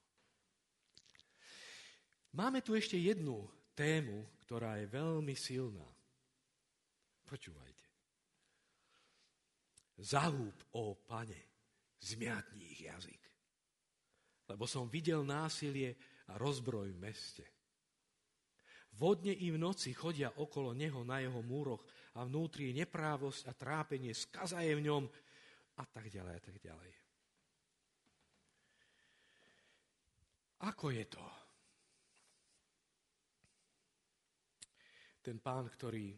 Máme 2.36 2.60
tu 2.60 2.76
ešte 2.76 3.00
jednu 3.00 3.48
tému, 3.72 4.28
ktorá 4.44 4.76
je 4.84 4.92
veľmi 4.92 5.32
silná. 5.40 5.88
Počúvajte. 7.24 7.88
Zahúb, 10.04 10.52
ó 10.76 11.00
pane, 11.00 11.40
zmiatni 12.04 12.76
ich 12.76 12.92
jazyk. 12.92 13.22
Lebo 14.52 14.68
som 14.68 14.92
videl 14.92 15.24
násilie 15.24 15.96
a 16.28 16.36
rozbroj 16.36 16.92
v 16.92 17.00
meste. 17.00 17.46
Vodne 19.00 19.32
i 19.32 19.48
v 19.48 19.56
noci 19.56 19.96
chodia 19.96 20.36
okolo 20.36 20.76
neho 20.76 21.08
na 21.08 21.24
jeho 21.24 21.40
múroch 21.40 21.88
a 22.20 22.28
vnútri 22.28 22.72
je 22.72 22.84
neprávosť 22.84 23.48
a 23.48 23.54
trápenie, 23.56 24.12
skaza 24.12 24.60
je 24.60 24.76
v 24.76 24.84
ňom 24.84 25.04
a 25.80 25.84
tak 25.88 26.12
ďalej 26.12 26.34
a 26.36 26.42
tak 26.44 26.56
ďalej. 26.60 26.92
Ako 30.68 30.92
je 30.92 31.06
to? 31.08 31.45
Ten 35.26 35.42
pán, 35.42 35.66
ktorý 35.66 36.14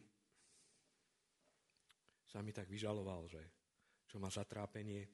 sa 2.28 2.44
mi 2.44 2.52
tak 2.52 2.68
vyžaloval, 2.68 3.24
že 3.24 3.40
čo 4.04 4.20
má 4.20 4.28
zatrápenie, 4.28 5.08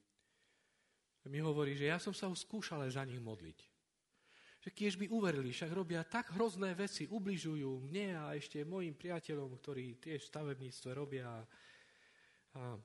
mi 1.30 1.40
hovorí, 1.40 1.72
že 1.72 1.88
ja 1.88 1.96
som 1.96 2.12
sa 2.12 2.28
už 2.28 2.44
skúšal 2.44 2.84
aj 2.84 3.00
za 3.00 3.02
nich 3.08 3.22
modliť. 3.22 3.58
Že 4.60 4.70
kiež 4.72 4.94
by 5.00 5.06
uverili, 5.08 5.52
však 5.52 5.72
robia 5.72 6.04
tak 6.04 6.36
hrozné 6.36 6.76
veci, 6.76 7.08
ubližujú 7.08 7.88
mne 7.88 8.16
a 8.16 8.24
ešte 8.36 8.64
mojim 8.64 8.92
priateľom, 8.96 9.56
ktorí 9.60 10.00
tiež 10.00 10.24
stavebníctve 10.28 10.90
robia. 10.92 11.28
A, 11.32 12.76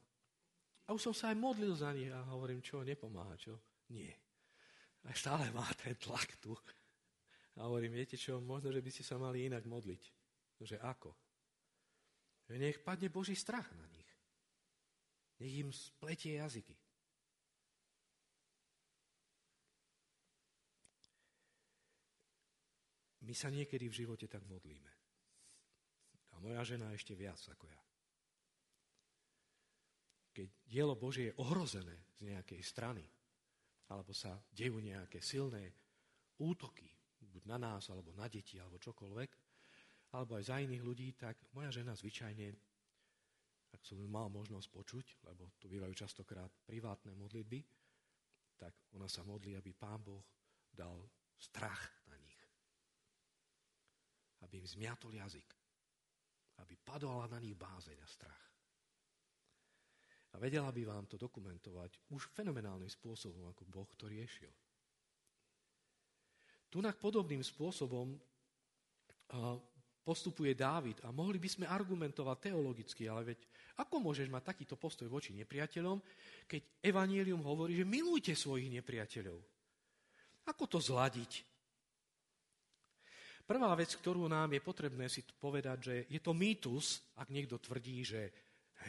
a 0.87 0.89
už 0.91 1.11
som 1.11 1.15
sa 1.15 1.31
aj 1.31 1.37
modlil 1.39 1.75
za 1.75 1.91
nich 1.91 2.11
a 2.11 2.23
hovorím, 2.31 2.63
čo, 2.63 2.83
nepomáha, 2.83 3.35
čo? 3.35 3.59
Nie. 3.91 4.15
A 5.07 5.15
stále 5.15 5.51
má 5.51 5.67
ten 5.79 5.95
tlak 5.95 6.39
tu. 6.39 6.55
A 7.59 7.67
hovorím, 7.67 7.95
viete 7.95 8.15
čo, 8.15 8.39
možno, 8.39 8.71
že 8.71 8.83
by 8.83 8.91
ste 8.91 9.03
sa 9.03 9.19
mali 9.19 9.51
inak 9.51 9.67
modliť. 9.67 10.18
Že 10.59 10.77
ako? 10.83 11.15
Nech 12.49 12.81
padne 12.83 13.07
Boží 13.07 13.37
strach 13.37 13.71
na 13.77 13.87
nich. 13.87 14.09
Nech 15.39 15.53
im 15.63 15.71
spletie 15.71 16.35
jazyky. 16.41 16.75
My 23.23 23.33
sa 23.37 23.53
niekedy 23.53 23.85
v 23.87 23.97
živote 24.03 24.25
tak 24.25 24.41
modlíme. 24.49 24.89
A 26.33 26.41
moja 26.41 26.65
žena 26.65 26.89
ešte 26.91 27.13
viac 27.13 27.37
ako 27.37 27.69
ja. 27.69 27.81
Keď 30.33 30.47
dielo 30.65 30.97
Božie 30.97 31.29
je 31.29 31.37
ohrozené 31.37 32.09
z 32.17 32.33
nejakej 32.33 32.61
strany, 32.65 33.05
alebo 33.93 34.17
sa 34.17 34.33
dejú 34.49 34.81
nejaké 34.81 35.21
silné 35.21 35.69
útoky, 36.41 36.89
buď 37.21 37.43
na 37.45 37.57
nás, 37.61 37.85
alebo 37.93 38.09
na 38.17 38.25
deti, 38.25 38.57
alebo 38.57 38.81
čokoľvek, 38.81 39.48
alebo 40.13 40.41
aj 40.41 40.49
za 40.49 40.57
iných 40.57 40.83
ľudí, 40.83 41.13
tak 41.13 41.37
moja 41.53 41.69
žena 41.69 41.93
zvyčajne, 41.93 42.47
ak 43.69 43.81
som 43.85 44.01
mal 44.09 44.33
možnosť 44.33 44.67
počuť, 44.73 45.05
lebo 45.29 45.53
tu 45.61 45.69
bývajú 45.69 45.93
častokrát 45.93 46.49
privátne 46.65 47.13
modlitby, 47.13 47.61
tak 48.57 48.73
ona 48.97 49.05
sa 49.05 49.21
modlí, 49.21 49.53
aby 49.53 49.71
Pán 49.77 50.01
Boh 50.01 50.25
dal 50.73 50.97
strach 51.37 51.79
na 52.09 52.17
nich. 52.17 52.39
Aby 54.43 54.59
im 54.59 54.67
zmiatol 54.67 55.13
jazyk. 55.15 55.47
Aby 56.59 56.75
padovala 56.75 57.31
na 57.31 57.39
nich 57.39 57.55
bázeň 57.55 57.97
a 58.03 58.07
strach. 58.09 58.43
A 60.29 60.35
vedela 60.37 60.69
by 60.69 60.83
vám 60.85 61.05
to 61.09 61.17
dokumentovať 61.17 62.11
už 62.13 62.29
fenomenálnym 62.35 62.89
spôsobom, 62.89 63.49
ako 63.49 63.63
Boh 63.65 63.89
to 63.95 64.05
riešil. 64.05 64.51
Tunak 66.69 67.01
podobným 67.01 67.41
spôsobom 67.41 68.13
postupuje 70.09 70.57
Dávid. 70.57 70.97
A 71.05 71.13
mohli 71.13 71.37
by 71.37 71.45
sme 71.45 71.65
argumentovať 71.69 72.49
teologicky, 72.49 73.05
ale 73.05 73.29
veď 73.29 73.45
ako 73.77 74.01
môžeš 74.01 74.25
mať 74.33 74.49
takýto 74.49 74.73
postoj 74.73 75.05
voči 75.05 75.37
nepriateľom, 75.37 76.01
keď 76.49 76.81
Evangelium 76.81 77.45
hovorí, 77.45 77.77
že 77.77 77.85
milujte 77.85 78.33
svojich 78.33 78.73
nepriateľov? 78.81 79.37
Ako 80.49 80.65
to 80.65 80.81
zladiť? 80.81 81.45
Prvá 83.45 83.69
vec, 83.77 83.93
ktorú 83.93 84.25
nám 84.25 84.57
je 84.57 84.61
potrebné 84.65 85.05
si 85.05 85.21
povedať, 85.21 85.77
že 85.77 85.95
je 86.09 86.17
to 86.21 86.33
mýtus, 86.33 87.05
ak 87.21 87.29
niekto 87.29 87.61
tvrdí, 87.61 88.01
že 88.01 88.33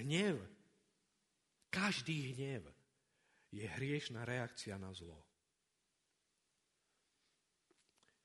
hnev, 0.01 0.41
každý 1.69 2.33
hnev 2.33 2.65
je 3.53 3.65
hriešná 3.65 4.25
reakcia 4.25 4.81
na 4.81 4.89
zlo. 4.97 5.17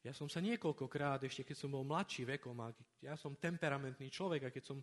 Ja 0.05 0.13
som 0.13 0.29
sa 0.29 0.37
niekoľkokrát, 0.37 1.25
ešte 1.25 1.41
keď 1.41 1.57
som 1.57 1.73
bol 1.73 1.81
mladší 1.81 2.29
vekom, 2.37 2.53
a 2.61 2.69
ja 3.01 3.17
som 3.17 3.33
temperamentný 3.33 4.13
človek, 4.13 4.41
a 4.45 4.53
keď 4.53 4.63
som 4.63 4.77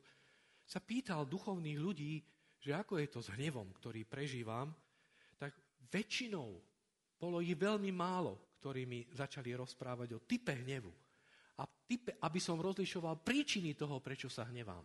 sa 0.66 0.82
pýtal 0.82 1.30
duchovných 1.30 1.78
ľudí, 1.78 2.18
že 2.58 2.74
ako 2.74 2.98
je 2.98 3.06
to 3.06 3.22
s 3.22 3.30
hnevom, 3.38 3.70
ktorý 3.70 4.02
prežívam, 4.02 4.74
tak 5.38 5.54
väčšinou 5.94 6.58
bolo 7.14 7.38
ich 7.38 7.54
veľmi 7.54 7.94
málo, 7.94 8.58
ktorí 8.58 8.82
mi 8.82 9.06
začali 9.14 9.54
rozprávať 9.54 10.08
o 10.18 10.24
type 10.26 10.58
hnevu. 10.58 10.90
A 11.58 11.70
type, 11.86 12.18
aby 12.18 12.40
som 12.42 12.58
rozlišoval 12.58 13.22
príčiny 13.22 13.78
toho, 13.78 14.02
prečo 14.02 14.26
sa 14.26 14.42
hnevám. 14.50 14.82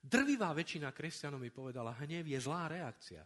Drvivá 0.00 0.56
väčšina 0.56 0.88
kresťanov 0.88 1.40
mi 1.40 1.52
povedala, 1.52 1.92
hnev 2.00 2.24
je 2.24 2.38
zlá 2.40 2.72
reakcia. 2.72 3.20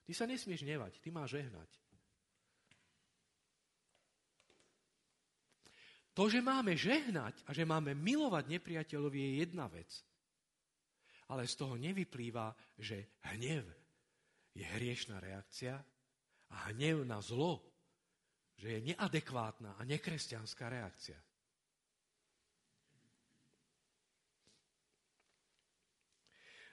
Ty 0.00 0.12
sa 0.16 0.24
nesmieš 0.24 0.64
hnevať, 0.64 0.96
ty 1.04 1.12
máš 1.12 1.36
žehnať. 1.36 1.89
To, 6.14 6.26
že 6.26 6.42
máme 6.42 6.74
žehnať 6.74 7.46
a 7.46 7.54
že 7.54 7.62
máme 7.62 7.94
milovať 7.94 8.44
nepriateľovi 8.50 9.18
je 9.18 9.30
jedna 9.46 9.70
vec. 9.70 9.90
ale 11.30 11.46
z 11.46 11.54
toho 11.54 11.78
nevyplýva, 11.78 12.50
že 12.74 13.22
hnev 13.30 13.62
je 14.50 14.66
hriešná 14.66 15.22
reakcia 15.22 15.78
a 16.50 16.56
hnev 16.74 17.06
na 17.06 17.22
zlo, 17.22 17.62
že 18.58 18.76
je 18.76 18.80
neadekvátna 18.92 19.78
a 19.78 19.82
nekresťanská 19.86 20.66
reakcia. 20.66 21.18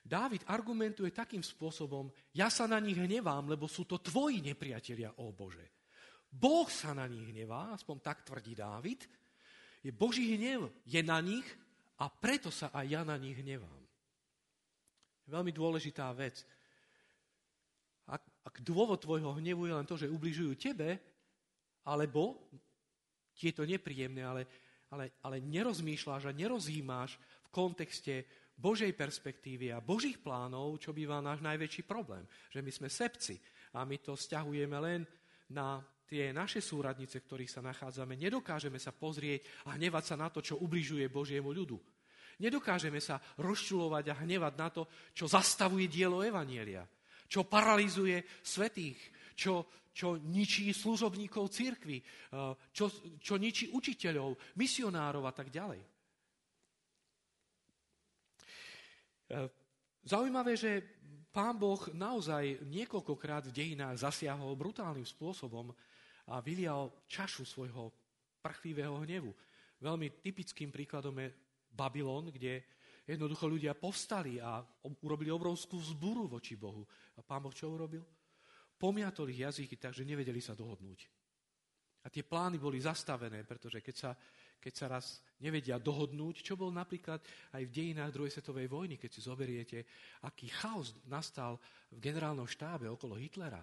Dávid 0.07 0.47
argumentuje 0.47 1.11
takým 1.11 1.43
spôsobom, 1.43 2.07
ja 2.31 2.47
sa 2.47 2.63
na 2.63 2.79
nich 2.79 2.95
hnevám, 2.95 3.51
lebo 3.51 3.67
sú 3.67 3.83
to 3.83 3.99
tvoji 3.99 4.39
nepriatelia, 4.39 5.11
ó 5.19 5.35
Bože. 5.35 5.67
Boh 6.31 6.65
sa 6.71 6.95
na 6.95 7.05
nich 7.11 7.27
hnevá, 7.27 7.75
aspoň 7.75 7.97
tak 7.99 8.23
tvrdí 8.23 8.55
Dávid, 8.55 9.03
je 9.83 9.91
Boží 9.93 10.35
hnev, 10.35 10.69
je 10.83 11.01
na 11.05 11.21
nich 11.21 11.45
a 11.97 12.09
preto 12.09 12.53
sa 12.53 12.69
aj 12.73 12.85
ja 12.85 13.01
na 13.01 13.17
nich 13.17 13.37
hnevám. 13.37 13.81
Veľmi 15.27 15.51
dôležitá 15.51 16.07
vec. 16.15 16.45
Ak, 18.07 18.23
ak 18.47 18.55
dôvod 18.63 19.03
tvojho 19.03 19.35
hnevu 19.35 19.67
je 19.67 19.73
len 19.75 19.87
to, 19.87 19.99
že 19.99 20.07
ubližujú 20.07 20.55
tebe, 20.55 20.95
alebo 21.83 22.47
ti 23.35 23.51
je 23.51 23.55
to 23.55 23.67
nepríjemné, 23.67 24.23
ale, 24.23 24.43
ale, 24.91 25.11
ale 25.19 25.43
nerozmýšľaš 25.43 26.31
a 26.31 26.35
nerozímáš 26.35 27.19
v 27.47 27.49
kontexte 27.51 28.13
Božej 28.57 28.89
perspektívy 28.97 29.69
a 29.69 29.83
Božích 29.83 30.17
plánov, 30.17 30.81
čo 30.81 30.95
býva 30.95 31.21
náš 31.21 31.45
najväčší 31.45 31.85
problém. 31.85 32.25
Že 32.49 32.59
my 32.65 32.71
sme 32.73 32.89
sepci 32.89 33.35
a 33.77 33.85
my 33.85 34.01
to 34.01 34.17
stiahujeme 34.17 34.77
len 34.81 35.05
na 35.53 35.77
tie 36.07 36.31
naše 36.31 36.63
súradnice, 36.63 37.19
ktorých 37.19 37.51
sa 37.51 37.59
nachádzame. 37.59 38.15
Nedokážeme 38.15 38.79
sa 38.79 38.95
pozrieť 38.95 39.67
a 39.67 39.75
hnevať 39.75 40.03
sa 40.07 40.15
na 40.15 40.31
to, 40.31 40.39
čo 40.39 40.55
ubližuje 40.63 41.11
Božiemu 41.11 41.51
ľudu. 41.51 41.75
Nedokážeme 42.39 43.03
sa 43.03 43.19
rozčulovať 43.41 44.05
a 44.13 44.19
hnevať 44.23 44.53
na 44.55 44.69
to, 44.71 44.87
čo 45.11 45.27
zastavuje 45.27 45.89
dielo 45.91 46.23
Evanielia, 46.23 46.85
čo 47.27 47.43
paralizuje 47.43 48.23
svetých, 48.39 48.97
čo, 49.35 49.67
čo 49.91 50.21
ničí 50.21 50.69
služobníkov 50.71 51.49
církvy, 51.49 51.97
eh, 51.99 52.53
čo, 52.71 52.85
čo 53.19 53.35
ničí 53.35 53.73
učiteľov, 53.73 54.55
misionárov 54.55 55.25
a 55.25 55.33
tak 55.33 55.49
ďalej. 55.49 55.81
Eh, 59.27 59.49
zaujímavé, 60.07 60.53
že 60.55 60.79
pán 61.33 61.57
Boh 61.57 61.81
naozaj 61.91 62.63
niekoľkokrát 62.69 63.49
v 63.49 63.55
dejinách 63.55 64.07
zasiahol 64.07 64.53
brutálnym 64.53 65.05
spôsobom 65.05 65.73
a 66.27 66.43
vylial 66.43 66.91
čašu 67.07 67.47
svojho 67.47 67.91
prchlivého 68.43 68.99
hnevu. 69.03 69.31
Veľmi 69.79 70.19
typickým 70.23 70.73
príkladom 70.73 71.15
je 71.21 71.31
Babylon, 71.71 72.33
kde 72.33 72.65
jednoducho 73.07 73.47
ľudia 73.47 73.77
povstali 73.77 74.43
a 74.43 74.59
urobili 75.03 75.31
obrovskú 75.31 75.79
zburu 75.79 76.27
voči 76.27 76.59
Bohu. 76.59 76.83
A 77.15 77.23
pán 77.23 77.39
Boh 77.39 77.55
čo 77.55 77.71
urobil? 77.71 78.03
Pomiatol 78.77 79.31
ich 79.31 79.41
jazyky 79.41 79.79
tak, 79.79 79.95
že 79.95 80.05
nevedeli 80.05 80.43
sa 80.43 80.53
dohodnúť. 80.53 80.99
A 82.05 82.13
tie 82.13 82.23
plány 82.23 82.55
boli 82.55 82.79
zastavené, 82.79 83.43
pretože 83.43 83.83
keď 83.83 83.95
sa, 83.95 84.11
keď 84.59 84.73
sa 84.73 84.85
raz 84.87 85.19
nevedia 85.43 85.75
dohodnúť, 85.75 86.39
čo 86.39 86.55
bol 86.55 86.71
napríklad 86.71 87.19
aj 87.51 87.63
v 87.67 87.73
dejinách 87.73 88.15
druhej 88.15 88.31
svetovej 88.31 88.67
vojny, 88.71 88.95
keď 88.95 89.09
si 89.11 89.21
zoberiete, 89.23 89.83
aký 90.23 90.47
chaos 90.47 90.95
nastal 91.09 91.59
v 91.91 91.99
generálnom 91.99 92.47
štábe 92.47 92.87
okolo 92.87 93.19
Hitlera. 93.19 93.59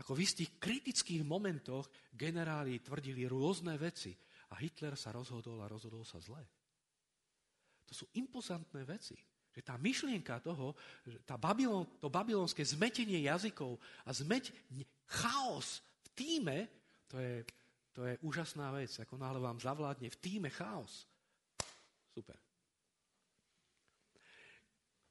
Ako 0.00 0.16
v 0.16 0.24
istých 0.24 0.56
kritických 0.56 1.20
momentoch 1.20 1.92
generáli 2.08 2.80
tvrdili 2.80 3.28
rôzne 3.28 3.76
veci 3.76 4.16
a 4.50 4.56
Hitler 4.56 4.96
sa 4.96 5.12
rozhodol 5.12 5.60
a 5.60 5.68
rozhodol 5.68 6.08
sa 6.08 6.16
zle. 6.16 6.40
To 7.84 7.92
sú 7.92 8.08
impozantné 8.16 8.88
veci. 8.88 9.18
Že 9.50 9.60
tá 9.66 9.74
myšlienka 9.76 10.40
toho, 10.40 10.78
tá 11.26 11.34
Babylon, 11.34 11.98
to 11.98 12.06
babylonské 12.06 12.62
zmetenie 12.62 13.26
jazykov 13.26 13.76
a 14.06 14.14
zmeť 14.14 14.54
chaos 15.10 15.82
v 16.06 16.08
týme, 16.14 16.58
to 17.10 17.18
je, 17.18 17.42
to 17.90 18.06
je 18.06 18.14
úžasná 18.22 18.70
vec. 18.70 18.94
Ako 19.02 19.18
náhle 19.18 19.42
vám 19.42 19.58
zavládne 19.58 20.06
v 20.06 20.20
týme 20.22 20.48
chaos. 20.54 21.04
Super. 22.14 22.38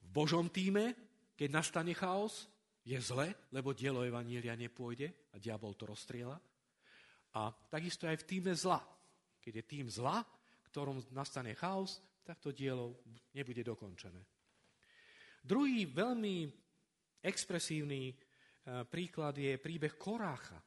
V 0.01 0.07
Božom 0.07 0.47
týme, 0.47 0.95
keď 1.35 1.49
nastane 1.51 1.91
chaos, 1.91 2.47
je 2.89 2.97
zle, 2.97 3.29
lebo 3.53 3.77
dielo 3.77 4.01
Evanília 4.01 4.57
nepôjde 4.57 5.29
a 5.29 5.37
diabol 5.37 5.77
to 5.77 5.85
rozstriela. 5.85 6.33
A 7.37 7.53
takisto 7.69 8.09
aj 8.09 8.25
v 8.25 8.27
týme 8.27 8.53
zla. 8.57 8.81
Keď 9.37 9.53
je 9.61 9.65
tým 9.69 9.85
zla, 9.85 10.25
ktorom 10.73 11.05
nastane 11.13 11.53
chaos, 11.53 12.01
tak 12.25 12.41
to 12.41 12.49
dielo 12.49 13.05
nebude 13.37 13.61
dokončené. 13.61 14.17
Druhý 15.45 15.85
veľmi 15.85 16.49
expresívny 17.21 18.09
e, 18.09 18.13
príklad 18.89 19.37
je 19.37 19.61
príbeh 19.61 19.93
Korácha. 19.93 20.57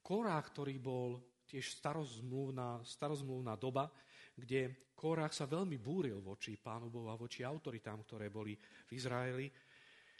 Korách, 0.00 0.46
ktorý 0.56 0.80
bol 0.80 1.20
tiež 1.44 1.80
starozmluvná, 1.80 2.80
starozmluvná 2.80 3.60
doba, 3.60 3.92
kde 4.32 4.88
Korách 4.96 5.36
sa 5.36 5.44
veľmi 5.44 5.76
búril 5.76 6.24
voči 6.24 6.56
Pánu 6.56 6.88
Bohu 6.88 7.12
a 7.12 7.20
voči 7.20 7.44
autoritám, 7.44 8.02
ktoré 8.08 8.32
boli 8.32 8.56
v 8.58 8.90
Izraeli. 8.96 9.46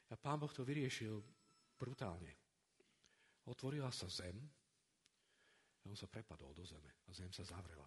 A 0.08 0.14
Pán 0.16 0.40
Boh 0.40 0.52
to 0.52 0.64
vyriešil 0.64 1.37
brutálne. 1.78 2.34
Otvorila 3.48 3.88
sa 3.94 4.10
zem 4.10 4.36
a 5.80 5.84
on 5.88 5.96
sa 5.96 6.10
prepadol 6.10 6.52
do 6.52 6.66
zeme 6.66 7.00
a 7.06 7.10
zem 7.14 7.30
sa 7.32 7.46
zavrela. 7.46 7.86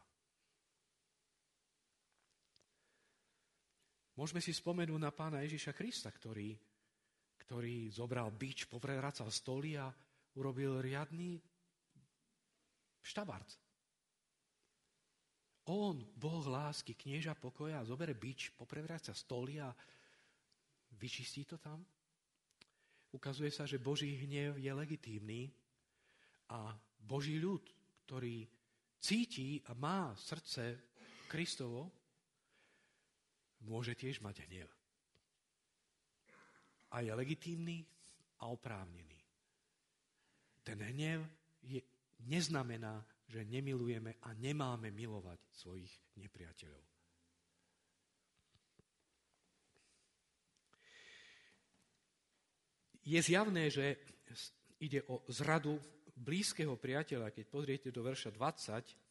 Môžeme 4.18 4.42
si 4.44 4.52
spomenúť 4.56 5.00
na 5.00 5.12
pána 5.14 5.44
Ježiša 5.44 5.72
Krista, 5.76 6.10
ktorý, 6.12 6.56
ktorý 7.46 7.92
zobral 7.94 8.32
bič, 8.34 8.68
povracal 8.68 9.30
stoly 9.30 9.78
a 9.78 9.88
urobil 10.36 10.82
riadný 10.82 11.40
štabarc. 13.02 13.50
On, 15.70 15.96
Boh 16.18 16.44
lásky, 16.50 16.98
knieža 16.98 17.38
pokoja, 17.38 17.86
zobere 17.86 18.18
bič, 18.18 18.52
poprevráca 18.58 19.14
stoly 19.14 19.62
a 19.62 19.70
vyčistí 20.98 21.46
to 21.46 21.62
tam. 21.62 21.86
Ukazuje 23.12 23.52
sa, 23.52 23.68
že 23.68 23.82
Boží 23.82 24.16
hnev 24.24 24.56
je 24.56 24.72
legitímny 24.72 25.52
a 26.48 26.72
Boží 27.00 27.36
ľud, 27.40 27.64
ktorý 28.08 28.48
cíti 29.00 29.60
a 29.68 29.76
má 29.76 30.16
srdce 30.16 30.80
Kristovo, 31.28 31.92
môže 33.68 33.96
tiež 33.96 34.24
mať 34.24 34.48
hnev. 34.48 34.70
A 36.92 37.04
je 37.04 37.12
legitímny 37.12 37.84
a 38.44 38.52
oprávnený. 38.52 39.20
Ten 40.64 40.80
hnev 40.80 41.24
je, 41.64 41.80
neznamená, 42.28 43.00
že 43.32 43.48
nemilujeme 43.48 44.20
a 44.28 44.36
nemáme 44.36 44.92
milovať 44.92 45.40
svojich 45.56 45.92
nepriateľov. 46.20 46.91
Je 53.02 53.18
zjavné, 53.18 53.70
že 53.74 53.98
ide 54.78 55.02
o 55.10 55.26
zradu 55.30 55.82
blízkeho 56.18 56.78
priateľa. 56.78 57.34
Keď 57.34 57.46
pozriete 57.50 57.90
do 57.90 58.06
verša 58.06 58.30
20, 58.34 59.02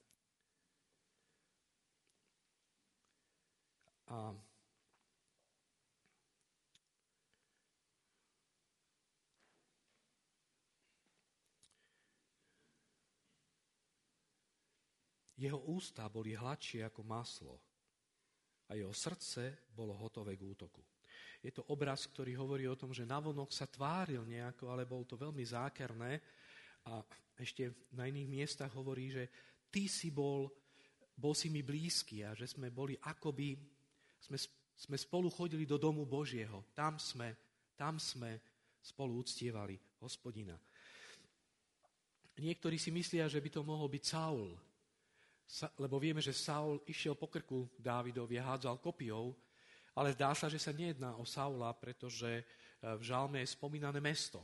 A 4.10 4.34
jeho 15.38 15.62
ústa 15.70 16.10
boli 16.10 16.34
hladšie 16.34 16.82
ako 16.82 17.06
maslo 17.06 17.62
a 18.66 18.74
jeho 18.74 18.90
srdce 18.90 19.70
bolo 19.70 19.94
hotové 19.94 20.34
k 20.34 20.42
útoku. 20.42 20.82
Je 21.40 21.52
to 21.52 21.64
obraz, 21.72 22.04
ktorý 22.04 22.36
hovorí 22.36 22.68
o 22.68 22.76
tom, 22.76 22.92
že 22.92 23.08
navonok 23.08 23.48
sa 23.48 23.64
tváril 23.64 24.28
nejako, 24.28 24.68
ale 24.68 24.84
bol 24.84 25.08
to 25.08 25.16
veľmi 25.16 25.40
zákerné. 25.40 26.20
A 26.84 27.00
ešte 27.40 27.88
na 27.96 28.04
iných 28.04 28.28
miestach 28.28 28.72
hovorí, 28.76 29.08
že 29.08 29.24
ty 29.72 29.88
si 29.88 30.12
bol, 30.12 30.52
bol 31.16 31.32
si 31.32 31.48
mi 31.48 31.64
blízky 31.64 32.20
a 32.20 32.36
že 32.36 32.44
sme 32.44 32.68
boli 32.68 32.92
akoby 33.00 33.56
sme, 34.20 34.36
sme 34.76 34.96
spolu 35.00 35.32
chodili 35.32 35.64
do 35.64 35.80
domu 35.80 36.04
Božieho. 36.04 36.68
Tam 36.76 37.00
sme, 37.00 37.32
tam 37.72 37.96
sme 37.96 38.36
spolu 38.84 39.24
uctievali 39.24 39.80
hospodina. 40.04 40.56
Niektorí 42.40 42.80
si 42.80 42.88
myslia, 42.88 43.28
že 43.28 43.40
by 43.40 43.50
to 43.52 43.60
mohol 43.60 43.88
byť 43.88 44.04
Saul, 44.04 44.56
lebo 45.76 46.00
vieme, 46.00 46.24
že 46.24 46.32
Saul 46.32 46.80
išiel 46.88 47.12
po 47.12 47.28
krku 47.28 47.68
Dávidovi 47.76 48.40
a 48.40 48.54
hádzal 48.54 48.80
kopiou, 48.80 49.36
ale 50.00 50.16
zdá 50.16 50.32
sa, 50.32 50.48
že 50.48 50.56
sa 50.56 50.72
nejedná 50.72 51.20
o 51.20 51.28
Saula, 51.28 51.76
pretože 51.76 52.40
e, 52.40 52.42
v 52.80 53.02
žalme 53.04 53.44
je 53.44 53.52
spomínané 53.52 54.00
mesto. 54.00 54.40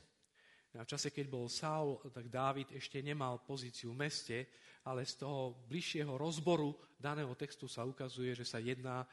A 0.77 0.85
v 0.85 0.93
čase, 0.93 1.09
keď 1.09 1.33
bol 1.33 1.49
Saul, 1.49 1.97
tak 2.13 2.29
Dávid 2.29 2.77
ešte 2.77 3.01
nemal 3.01 3.41
pozíciu 3.41 3.97
v 3.97 4.05
meste, 4.05 4.53
ale 4.85 5.09
z 5.09 5.25
toho 5.25 5.65
bližšieho 5.65 6.13
rozboru 6.21 6.77
daného 7.01 7.33
textu 7.33 7.65
sa 7.65 7.89
ukazuje, 7.89 8.37
že 8.37 8.45
sa 8.45 8.61
jedná 8.61 9.09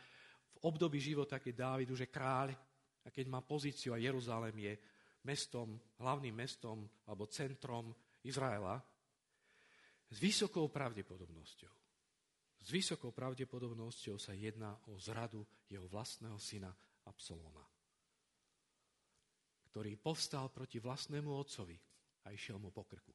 v 0.52 0.58
období 0.68 1.00
života, 1.00 1.40
keď 1.40 1.54
Dávid 1.56 1.88
už 1.88 2.04
je 2.04 2.12
kráľ 2.12 2.52
a 3.04 3.08
keď 3.08 3.26
má 3.32 3.40
pozíciu 3.40 3.96
a 3.96 4.04
Jeruzalém 4.04 4.56
je 4.60 4.74
mestom, 5.24 5.80
hlavným 6.04 6.36
mestom 6.36 6.84
alebo 7.08 7.32
centrom 7.32 7.96
Izraela, 8.28 8.84
s 10.12 10.20
vysokou 10.20 10.68
pravdepodobnosťou. 10.68 11.83
S 12.64 12.72
vysokou 12.72 13.12
pravdepodobnosťou 13.12 14.16
sa 14.16 14.32
jedná 14.32 14.72
o 14.88 14.96
zradu 14.96 15.44
jeho 15.68 15.84
vlastného 15.92 16.40
syna 16.40 16.72
Absolona, 17.04 17.60
ktorý 19.68 20.00
povstal 20.00 20.48
proti 20.48 20.80
vlastnému 20.80 21.28
otcovi 21.28 21.76
a 22.24 22.32
išiel 22.32 22.56
mu 22.64 22.72
po 22.72 22.88
krku. 22.88 23.12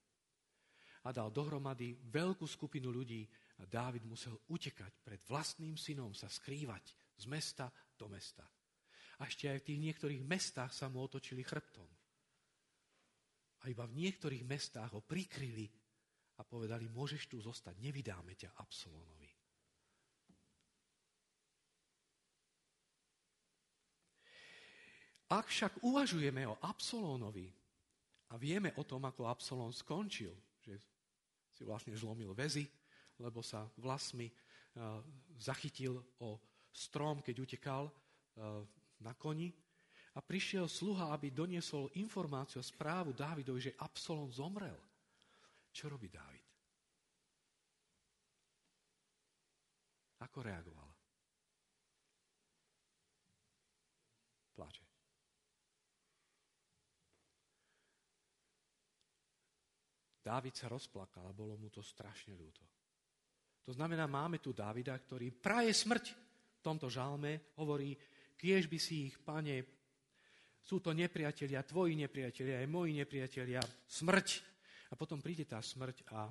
A 1.08 1.14
dal 1.16 1.32
dohromady 1.32 1.96
veľkú 1.96 2.44
skupinu 2.44 2.92
ľudí 2.92 3.24
a 3.58 3.64
Dávid 3.64 4.04
musel 4.04 4.36
utekať 4.52 5.00
pred 5.00 5.24
vlastným 5.24 5.80
synom, 5.80 6.12
sa 6.12 6.28
skrývať 6.28 7.16
z 7.16 7.24
mesta 7.32 7.72
do 7.96 8.04
mesta. 8.12 8.44
A 9.18 9.24
ešte 9.24 9.48
aj 9.48 9.64
v 9.64 9.66
tých 9.72 9.80
niektorých 9.80 10.22
mestách 10.28 10.76
sa 10.76 10.92
mu 10.92 11.00
otočili 11.00 11.40
chrbtom. 11.40 11.88
A 13.58 13.72
iba 13.72 13.88
v 13.88 13.96
niektorých 13.96 14.44
mestách 14.44 14.92
ho 14.92 15.00
prikryli 15.00 15.66
a 16.38 16.46
povedali, 16.46 16.86
môžeš 16.86 17.26
tu 17.26 17.40
zostať, 17.40 17.74
nevydáme 17.80 18.36
ťa 18.36 18.54
Absolonovi. 18.60 19.27
Ak 25.28 25.52
však 25.52 25.84
uvažujeme 25.84 26.48
o 26.48 26.56
Absolónovi 26.64 27.52
a 28.32 28.40
vieme 28.40 28.72
o 28.80 28.82
tom, 28.84 29.04
ako 29.04 29.28
Absolón 29.28 29.76
skončil, 29.76 30.32
že 30.64 30.80
si 31.52 31.68
vlastne 31.68 31.92
zlomil 31.92 32.32
väzy, 32.32 32.64
lebo 33.20 33.44
sa 33.44 33.68
vlasmi 33.76 34.32
uh, 34.32 35.04
zachytil 35.36 36.00
o 36.24 36.40
strom, 36.72 37.20
keď 37.20 37.36
utekal 37.44 37.92
uh, 37.92 38.64
na 39.04 39.12
koni, 39.12 39.52
a 40.16 40.24
prišiel 40.24 40.66
sluha, 40.66 41.14
aby 41.14 41.30
doniesol 41.30 41.94
informáciu, 41.94 42.58
správu 42.58 43.14
Dávidovi, 43.14 43.70
že 43.70 43.78
Absalom 43.78 44.34
zomrel. 44.34 44.74
Čo 45.70 45.94
robí 45.94 46.10
Dávid? 46.10 46.42
Ako 50.18 50.42
reagoval? 50.42 50.90
Plače. 54.58 54.88
Dávid 60.28 60.52
sa 60.52 60.68
rozplakal 60.68 61.24
a 61.24 61.32
bolo 61.32 61.56
mu 61.56 61.72
to 61.72 61.80
strašne 61.80 62.36
ľúto. 62.36 62.60
To 63.64 63.72
znamená, 63.72 64.04
máme 64.04 64.44
tu 64.44 64.52
Dávida, 64.52 64.92
ktorý 64.92 65.32
praje 65.32 65.72
smrť 65.72 66.04
v 66.56 66.60
tomto 66.60 66.92
žalme, 66.92 67.56
hovorí, 67.56 67.96
kiež 68.36 68.68
by 68.68 68.76
si 68.76 69.08
ich, 69.08 69.16
pane, 69.24 69.64
sú 70.60 70.84
to 70.84 70.92
nepriatelia, 70.92 71.64
tvoji 71.64 71.96
nepriatelia, 71.96 72.60
aj 72.60 72.68
moji 72.68 72.92
nepriatelia, 73.00 73.64
smrť. 73.88 74.28
A 74.92 75.00
potom 75.00 75.20
príde 75.24 75.48
tá 75.48 75.64
smrť 75.64 76.04
a 76.12 76.28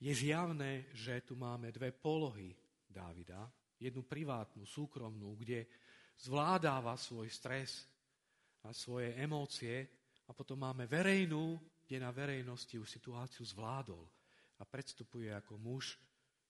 je 0.00 0.12
zjavné, 0.16 0.88
že 0.96 1.20
tu 1.28 1.36
máme 1.36 1.68
dve 1.68 1.92
polohy 1.92 2.56
Dávida. 2.88 3.52
Jednu 3.76 4.08
privátnu, 4.08 4.64
súkromnú, 4.64 5.36
kde 5.36 5.68
zvládáva 6.16 6.96
svoj 6.96 7.28
stres 7.28 7.84
a 8.64 8.72
svoje 8.72 9.12
emócie 9.16 9.88
a 10.28 10.30
potom 10.32 10.56
máme 10.56 10.88
verejnú, 10.88 11.71
kde 11.92 12.00
na 12.00 12.08
verejnosti 12.08 12.72
už 12.80 12.88
situáciu 12.88 13.44
zvládol 13.44 14.00
a 14.56 14.64
predstupuje 14.64 15.28
ako 15.28 15.60
muž, 15.60 16.00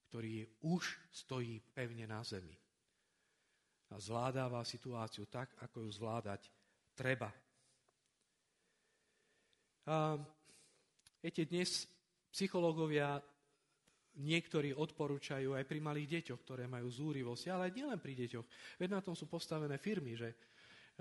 ktorý 0.06 0.46
už 0.62 0.86
stojí 1.10 1.58
pevne 1.74 2.06
na 2.06 2.22
zemi 2.22 2.54
a 3.90 3.98
zvládáva 3.98 4.62
situáciu 4.62 5.26
tak, 5.26 5.50
ako 5.58 5.82
ju 5.82 5.90
zvládať 5.98 6.46
treba. 6.94 7.34
A 9.90 10.14
viete, 11.18 11.42
dnes 11.50 11.90
psychológovia 12.30 13.18
niektorí 14.22 14.70
odporúčajú 14.78 15.58
aj 15.58 15.66
pri 15.66 15.82
malých 15.82 16.22
deťoch, 16.22 16.38
ktoré 16.38 16.70
majú 16.70 16.86
zúrivosť, 16.86 17.50
ale 17.50 17.74
nielen 17.74 17.98
pri 17.98 18.14
deťoch. 18.14 18.78
Veď 18.78 18.94
na 18.94 19.02
tom 19.02 19.18
sú 19.18 19.26
postavené 19.26 19.74
firmy, 19.82 20.14
že 20.14 20.51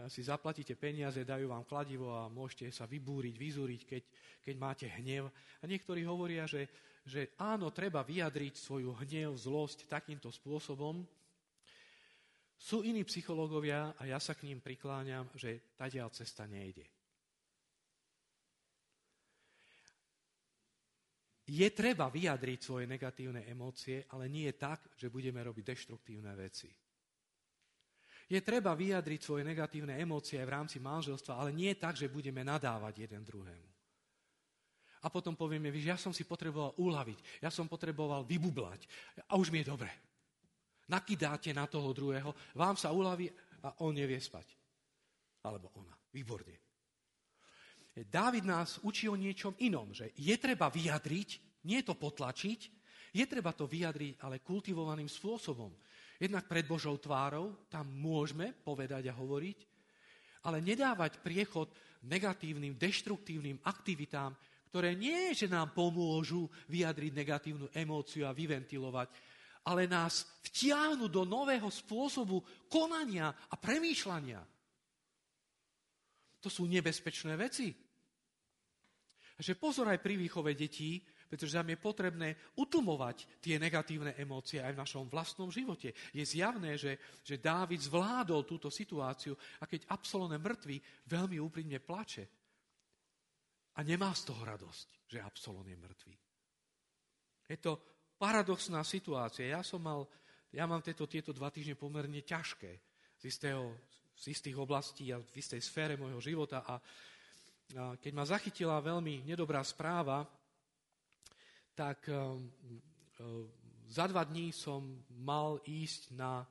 si 0.07 0.23
zaplatíte 0.23 0.73
peniaze, 0.79 1.21
dajú 1.27 1.51
vám 1.51 1.67
kladivo 1.67 2.15
a 2.15 2.31
môžete 2.31 2.71
sa 2.71 2.87
vybúriť, 2.87 3.35
vyzúriť, 3.35 3.81
keď, 3.85 4.03
keď 4.41 4.55
máte 4.57 4.87
hnev. 4.87 5.29
A 5.61 5.63
niektorí 5.67 6.01
hovoria, 6.07 6.47
že, 6.47 6.71
že 7.03 7.35
áno, 7.37 7.69
treba 7.75 8.01
vyjadriť 8.01 8.53
svoju 8.55 8.95
hnev, 9.03 9.35
zlosť 9.35 9.91
takýmto 9.91 10.31
spôsobom, 10.31 11.03
sú 12.61 12.85
iní 12.85 13.01
psychológovia, 13.01 13.97
a 13.97 14.05
ja 14.05 14.21
sa 14.21 14.37
k 14.37 14.45
ním 14.45 14.61
prikláňam, 14.61 15.33
že 15.33 15.73
tadiaľ 15.73 16.13
cesta 16.13 16.45
nejde. 16.45 16.85
Je 21.51 21.67
treba 21.73 22.07
vyjadriť 22.07 22.59
svoje 22.61 22.85
negatívne 22.85 23.43
emócie, 23.49 24.05
ale 24.13 24.29
nie 24.29 24.47
tak, 24.53 24.93
že 24.93 25.09
budeme 25.09 25.41
robiť 25.41 25.73
deštruktívne 25.73 26.31
veci. 26.37 26.69
Je 28.31 28.39
treba 28.39 28.71
vyjadriť 28.71 29.19
svoje 29.19 29.43
negatívne 29.43 29.99
emócie 29.99 30.39
aj 30.39 30.47
v 30.47 30.55
rámci 30.55 30.77
manželstva, 30.79 31.35
ale 31.35 31.51
nie 31.51 31.75
tak, 31.75 31.99
že 31.99 32.07
budeme 32.07 32.47
nadávať 32.47 33.03
jeden 33.03 33.27
druhému. 33.27 33.69
A 35.03 35.11
potom 35.11 35.35
povieme, 35.35 35.67
že 35.75 35.91
ja 35.91 35.99
som 35.99 36.15
si 36.15 36.23
potreboval 36.23 36.79
uľaviť, 36.79 37.43
ja 37.43 37.51
som 37.51 37.67
potreboval 37.67 38.23
vybublať 38.23 38.87
a 39.27 39.35
už 39.35 39.51
mi 39.51 39.59
je 39.59 39.67
dobre 39.67 39.91
nakydáte 40.91 41.55
na 41.55 41.71
toho 41.71 41.95
druhého, 41.95 42.35
vám 42.59 42.75
sa 42.75 42.91
uľaví 42.91 43.31
a 43.63 43.79
on 43.87 43.95
nevie 43.95 44.19
spať. 44.19 44.43
Alebo 45.47 45.71
ona. 45.79 45.95
Výborne. 46.11 46.59
Dávid 47.95 48.43
nás 48.43 48.83
učí 48.83 49.07
o 49.07 49.15
niečom 49.15 49.55
inom, 49.63 49.95
že 49.95 50.11
je 50.19 50.35
treba 50.35 50.67
vyjadriť, 50.67 51.63
nie 51.67 51.79
to 51.87 51.95
potlačiť, 51.95 52.59
je 53.11 53.25
treba 53.27 53.55
to 53.55 53.67
vyjadriť, 53.67 54.19
ale 54.23 54.43
kultivovaným 54.43 55.07
spôsobom. 55.07 55.71
Jednak 56.21 56.45
pred 56.45 56.69
Božou 56.69 57.01
tvárou, 57.01 57.65
tam 57.65 57.89
môžeme 57.89 58.53
povedať 58.53 59.09
a 59.09 59.17
hovoriť, 59.17 59.57
ale 60.45 60.61
nedávať 60.61 61.17
priechod 61.17 61.73
negatívnym, 62.05 62.77
deštruktívnym 62.77 63.57
aktivitám, 63.65 64.37
ktoré 64.69 64.93
nie, 64.93 65.33
že 65.33 65.49
nám 65.49 65.73
pomôžu 65.73 66.45
vyjadriť 66.69 67.11
negatívnu 67.11 67.67
emóciu 67.73 68.29
a 68.29 68.37
vyventilovať, 68.37 69.09
ale 69.65 69.89
nás 69.89 70.25
vtiahnu 70.45 71.09
do 71.09 71.25
nového 71.25 71.67
spôsobu 71.73 72.69
konania 72.69 73.33
a 73.49 73.57
premýšľania. 73.57 74.41
To 76.41 76.49
sú 76.49 76.69
nebezpečné 76.69 77.33
veci. 77.33 77.73
Takže 79.41 79.57
pozor 79.57 79.89
aj 79.89 80.01
pri 80.05 80.21
výchove 80.21 80.53
detí, 80.53 81.01
pretože 81.31 81.55
tam 81.55 81.71
je 81.71 81.79
potrebné 81.79 82.35
utlmovať 82.59 83.39
tie 83.39 83.55
negatívne 83.55 84.11
emócie 84.19 84.59
aj 84.59 84.75
v 84.75 84.81
našom 84.83 85.07
vlastnom 85.07 85.47
živote. 85.47 85.95
Je 86.11 86.27
zjavné, 86.27 86.75
že, 86.75 86.99
že 87.23 87.39
Dávid 87.39 87.79
zvládol 87.79 88.43
túto 88.43 88.67
situáciu 88.67 89.31
a 89.63 89.63
keď 89.63 89.87
Absalom 89.95 90.35
je 90.35 90.43
mŕtvý, 90.43 90.75
veľmi 91.07 91.39
úprimne 91.39 91.79
plače. 91.79 92.27
A 93.71 93.87
nemá 93.87 94.11
z 94.11 94.27
toho 94.27 94.43
radosť, 94.43 95.07
že 95.07 95.23
Absalom 95.23 95.63
je 95.63 95.77
mŕtvý. 95.79 96.15
Je 97.47 97.57
to 97.63 97.79
paradoxná 98.19 98.83
situácia. 98.83 99.55
Ja 99.55 99.63
som 99.63 99.79
mal, 99.79 100.03
ja 100.51 100.67
mám 100.67 100.83
tieto, 100.83 101.07
tieto 101.07 101.31
dva 101.31 101.47
týždne 101.47 101.79
pomerne 101.79 102.27
ťažké 102.27 102.71
z, 103.15 103.23
istého, 103.23 103.71
z 104.19 104.35
istých 104.35 104.59
oblastí 104.59 105.15
a 105.15 105.23
v 105.23 105.31
istej 105.39 105.63
sfére 105.63 105.95
môjho 105.95 106.19
života 106.19 106.67
a 106.67 106.75
keď 107.71 108.11
ma 108.11 108.27
zachytila 108.27 108.83
veľmi 108.83 109.23
nedobrá 109.23 109.63
správa, 109.63 110.27
tak 111.75 112.07
um, 112.11 112.51
um, 113.19 113.47
za 113.91 114.07
dva 114.07 114.23
dní 114.23 114.55
som 114.55 115.03
mal 115.19 115.59
ísť 115.67 116.15
na 116.15 116.47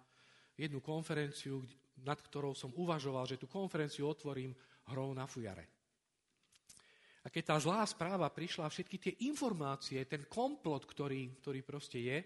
jednu 0.56 0.84
konferenciu, 0.84 1.64
nad 2.04 2.20
ktorou 2.20 2.52
som 2.52 2.72
uvažoval, 2.76 3.24
že 3.24 3.40
tú 3.40 3.48
konferenciu 3.48 4.08
otvorím 4.08 4.52
hrou 4.92 5.16
na 5.16 5.24
fujare. 5.24 5.68
A 7.20 7.28
keď 7.28 7.52
tá 7.52 7.56
zlá 7.60 7.84
správa 7.84 8.32
prišla, 8.32 8.72
všetky 8.72 8.96
tie 8.96 9.14
informácie, 9.28 10.00
ten 10.08 10.24
komplot, 10.24 10.88
ktorý, 10.88 11.36
ktorý 11.40 11.60
proste 11.60 12.00
je, 12.00 12.18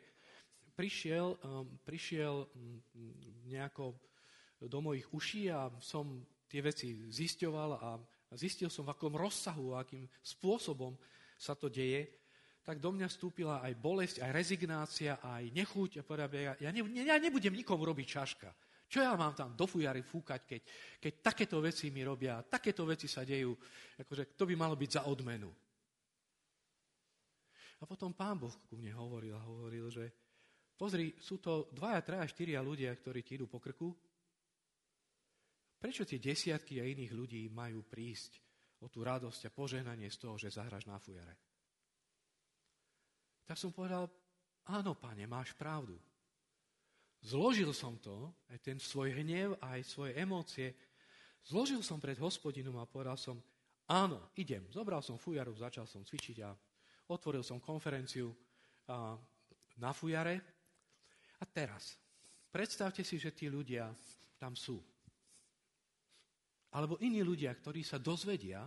prišiel, 0.75 1.39
um, 1.43 1.79
prišiel 1.83 2.47
um, 2.47 2.79
nejako 3.47 3.99
do 4.63 4.79
mojich 4.81 5.07
uší 5.11 5.51
a 5.51 5.71
som 5.83 6.23
tie 6.47 6.63
veci 6.63 7.11
zisťoval 7.11 7.71
a 7.79 7.99
zistil 8.39 8.71
som, 8.71 8.87
v 8.87 8.95
akom 8.95 9.15
rozsahu, 9.15 9.75
akým 9.75 10.07
spôsobom 10.23 10.95
sa 11.35 11.59
to 11.59 11.67
deje, 11.67 12.24
tak 12.65 12.81
do 12.81 12.91
mňa 12.97 13.07
vstúpila 13.13 13.61
aj 13.61 13.73
bolesť, 13.77 14.17
aj 14.25 14.31
rezignácia, 14.33 15.21
aj 15.21 15.53
nechuť 15.53 16.01
a 16.01 16.03
povedal, 16.03 16.33
ja, 16.33 16.55
ja, 16.59 16.71
ne, 16.73 16.81
ja 17.05 17.21
nebudem 17.21 17.53
nikomu 17.53 17.85
robiť 17.85 18.07
čaška. 18.09 18.51
Čo 18.89 19.05
ja 19.05 19.13
mám 19.15 19.37
tam 19.37 19.53
do 19.53 19.69
fujary 19.69 20.01
fúkať, 20.01 20.41
keď, 20.49 20.63
keď 21.01 21.13
takéto 21.21 21.61
veci 21.61 21.93
mi 21.93 22.01
robia, 22.01 22.41
takéto 22.41 22.89
veci 22.89 23.05
sa 23.05 23.23
dejú, 23.23 23.53
akože 24.01 24.33
to 24.33 24.45
by 24.49 24.55
malo 24.57 24.75
byť 24.75 24.91
za 24.91 25.03
odmenu. 25.05 25.53
A 27.81 27.85
potom 27.85 28.17
pán 28.17 28.41
Boh 28.41 28.55
ku 28.65 28.81
mne 28.81 28.97
hovoril 28.97 29.37
a 29.37 29.45
hovoril, 29.45 29.93
že 29.93 30.09
Pozri, 30.75 31.15
sú 31.23 31.39
to 31.39 31.71
dvaja, 31.71 32.03
traja, 32.03 32.27
štyria 32.27 32.59
ľudia, 32.59 32.91
ktorí 32.99 33.23
ti 33.23 33.39
idú 33.39 33.47
po 33.47 33.63
krku. 33.63 33.95
Prečo 35.79 36.03
tie 36.03 36.19
desiatky 36.19 36.83
a 36.83 36.89
iných 36.89 37.15
ľudí 37.15 37.43
majú 37.55 37.87
prísť 37.87 38.43
o 38.83 38.91
tú 38.91 39.07
radosť 39.07 39.47
a 39.47 39.55
požehnanie 39.55 40.11
z 40.11 40.19
toho, 40.19 40.35
že 40.35 40.51
zahraš 40.51 40.91
na 40.91 40.99
fujare? 40.99 41.54
Tak 43.45 43.61
som 43.61 43.73
povedal, 43.73 44.09
áno, 44.69 44.97
pane, 44.97 45.29
máš 45.29 45.53
pravdu. 45.53 46.01
Zložil 47.25 47.73
som 47.73 47.97
to, 47.97 48.33
aj 48.53 48.61
ten 48.61 48.77
svoj 48.77 49.17
hnev, 49.17 49.57
aj 49.61 49.81
svoje 49.85 50.13
emócie, 50.17 50.77
zložil 51.45 51.81
som 51.81 51.97
pred 51.97 52.21
hospodinom 52.21 52.77
a 52.77 52.89
povedal 52.89 53.17
som, 53.17 53.41
áno, 53.89 54.33
idem. 54.37 54.65
Zobral 54.69 55.01
som 55.01 55.17
fujaru, 55.17 55.57
začal 55.57 55.89
som 55.89 56.05
cvičiť 56.05 56.37
a 56.45 56.53
otvoril 57.09 57.41
som 57.41 57.61
konferenciu 57.61 58.33
a, 58.89 59.17
na 59.81 59.91
fujare. 59.97 60.41
A 61.41 61.45
teraz, 61.49 61.97
predstavte 62.53 63.05
si, 63.05 63.17
že 63.17 63.33
tí 63.33 63.49
ľudia 63.49 63.89
tam 64.37 64.53
sú. 64.53 64.77
Alebo 66.75 66.99
iní 67.01 67.25
ľudia, 67.25 67.55
ktorí 67.55 67.87
sa 67.87 68.03
dozvedia, 68.03 68.67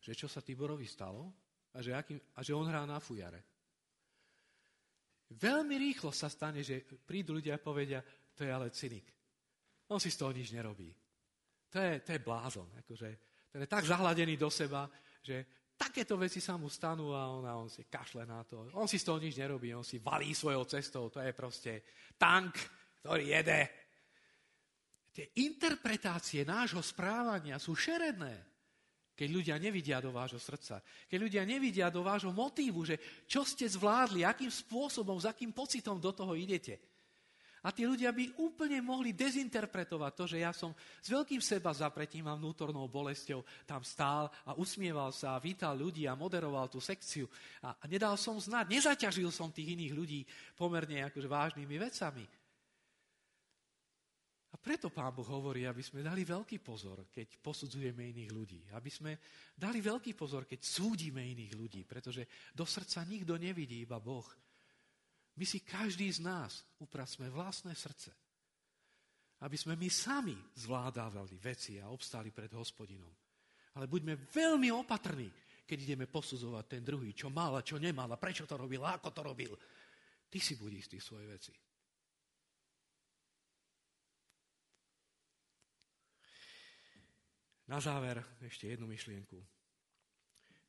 že 0.00 0.12
čo 0.14 0.30
sa 0.30 0.40
Tiborovi 0.40 0.86
stalo 0.86 1.32
a 1.74 1.82
že, 1.82 1.92
akým, 1.92 2.20
a 2.36 2.40
že 2.40 2.54
on 2.54 2.68
hrá 2.68 2.86
na 2.86 3.02
fujare. 3.02 3.55
Veľmi 5.26 5.74
rýchlo 5.74 6.14
sa 6.14 6.30
stane, 6.30 6.62
že 6.62 6.86
prídu 7.02 7.34
ľudia 7.34 7.58
a 7.58 7.62
povedia, 7.62 7.98
to 8.34 8.46
je 8.46 8.50
ale 8.50 8.70
cynik. 8.70 9.10
On 9.90 9.98
si 9.98 10.10
z 10.10 10.18
toho 10.22 10.30
nič 10.30 10.54
nerobí. 10.54 10.90
To 11.70 11.78
je, 11.82 11.92
to 12.06 12.10
je 12.14 12.20
blázon. 12.22 12.68
Akože, 12.86 13.08
ten 13.50 13.60
je 13.62 13.68
tak 13.68 13.82
zahladený 13.82 14.38
do 14.38 14.46
seba, 14.50 14.86
že 15.18 15.44
takéto 15.74 16.14
veci 16.14 16.38
sa 16.38 16.54
mu 16.54 16.70
stanú 16.70 17.10
a 17.10 17.26
on, 17.26 17.44
a 17.44 17.58
on 17.58 17.66
si 17.66 17.84
kašle 17.90 18.22
na 18.22 18.46
to. 18.46 18.70
On 18.78 18.86
si 18.86 19.02
z 19.02 19.06
toho 19.06 19.18
nič 19.18 19.34
nerobí, 19.34 19.74
on 19.74 19.84
si 19.84 19.98
valí 19.98 20.30
svojou 20.30 20.64
cestou. 20.64 21.10
To 21.10 21.18
je 21.18 21.34
proste 21.34 21.72
tank, 22.14 22.54
ktorý 23.02 23.24
jede. 23.34 23.60
Tie 25.10 25.26
interpretácie 25.42 26.46
nášho 26.46 26.80
správania 26.84 27.58
sú 27.58 27.74
šeredné. 27.74 28.55
Keď 29.16 29.28
ľudia 29.32 29.56
nevidia 29.56 29.96
do 30.04 30.12
vášho 30.12 30.36
srdca, 30.36 30.84
keď 31.08 31.18
ľudia 31.18 31.42
nevidia 31.48 31.88
do 31.88 32.04
vášho 32.04 32.36
motívu, 32.36 32.84
že 32.84 33.00
čo 33.24 33.48
ste 33.48 33.64
zvládli, 33.64 34.28
akým 34.28 34.52
spôsobom, 34.52 35.16
s 35.16 35.24
akým 35.24 35.56
pocitom 35.56 35.96
do 35.96 36.12
toho 36.12 36.36
idete. 36.36 36.76
A 37.66 37.74
tí 37.74 37.82
ľudia 37.82 38.14
by 38.14 38.38
úplne 38.38 38.78
mohli 38.78 39.10
dezinterpretovať 39.10 40.12
to, 40.14 40.24
že 40.30 40.38
ja 40.38 40.54
som 40.54 40.70
s 41.02 41.08
veľkým 41.10 41.42
seba 41.42 41.74
zapretím 41.74 42.30
a 42.30 42.38
vnútornou 42.38 42.86
bolesťou 42.86 43.42
tam 43.66 43.82
stál 43.82 44.30
a 44.46 44.54
usmieval 44.54 45.10
sa 45.10 45.34
a 45.34 45.42
vítal 45.42 45.74
ľudí 45.74 46.06
a 46.06 46.14
moderoval 46.14 46.70
tú 46.70 46.78
sekciu. 46.78 47.26
A, 47.66 47.74
nedal 47.90 48.14
som 48.14 48.38
znať, 48.38 48.70
nezaťažil 48.70 49.34
som 49.34 49.50
tých 49.50 49.74
iných 49.74 49.92
ľudí 49.98 50.20
pomerne 50.54 51.10
akože 51.10 51.26
vážnymi 51.26 51.74
vecami. 51.74 52.35
Preto 54.66 54.90
Pán 54.90 55.14
Boh 55.14 55.30
hovorí, 55.30 55.62
aby 55.62 55.78
sme 55.78 56.02
dali 56.02 56.26
veľký 56.26 56.58
pozor, 56.58 57.06
keď 57.06 57.38
posudzujeme 57.38 58.02
iných 58.10 58.30
ľudí. 58.34 58.60
Aby 58.74 58.90
sme 58.90 59.14
dali 59.54 59.78
veľký 59.78 60.18
pozor, 60.18 60.42
keď 60.42 60.58
súdime 60.58 61.22
iných 61.22 61.54
ľudí, 61.54 61.86
pretože 61.86 62.26
do 62.50 62.66
srdca 62.66 63.06
nikto 63.06 63.38
nevidí, 63.38 63.86
iba 63.86 64.02
Boh. 64.02 64.26
My 65.38 65.46
si 65.46 65.62
každý 65.62 66.10
z 66.10 66.18
nás 66.18 66.66
upracme 66.82 67.30
vlastné 67.30 67.78
srdce. 67.78 68.10
Aby 69.46 69.54
sme 69.54 69.78
my 69.78 69.86
sami 69.86 70.34
zvládávali 70.58 71.38
veci 71.38 71.78
a 71.78 71.86
obstáli 71.86 72.34
pred 72.34 72.50
hospodinom. 72.50 73.14
Ale 73.78 73.86
buďme 73.86 74.18
veľmi 74.18 74.74
opatrní, 74.74 75.30
keď 75.62 75.78
ideme 75.78 76.10
posudzovať 76.10 76.64
ten 76.66 76.82
druhý, 76.82 77.14
čo 77.14 77.30
mal 77.30 77.54
a 77.54 77.62
čo 77.62 77.78
nemal 77.78 78.10
a 78.10 78.18
prečo 78.18 78.42
to 78.42 78.58
robil 78.58 78.82
a 78.82 78.98
ako 78.98 79.14
to 79.14 79.22
robil. 79.22 79.54
Ty 80.26 80.38
si 80.42 80.58
buď 80.58 80.70
istý 80.74 80.98
svoje 80.98 81.30
veci. 81.30 81.54
Na 87.66 87.82
záver 87.82 88.22
ešte 88.46 88.70
jednu 88.70 88.86
myšlienku. 88.86 89.42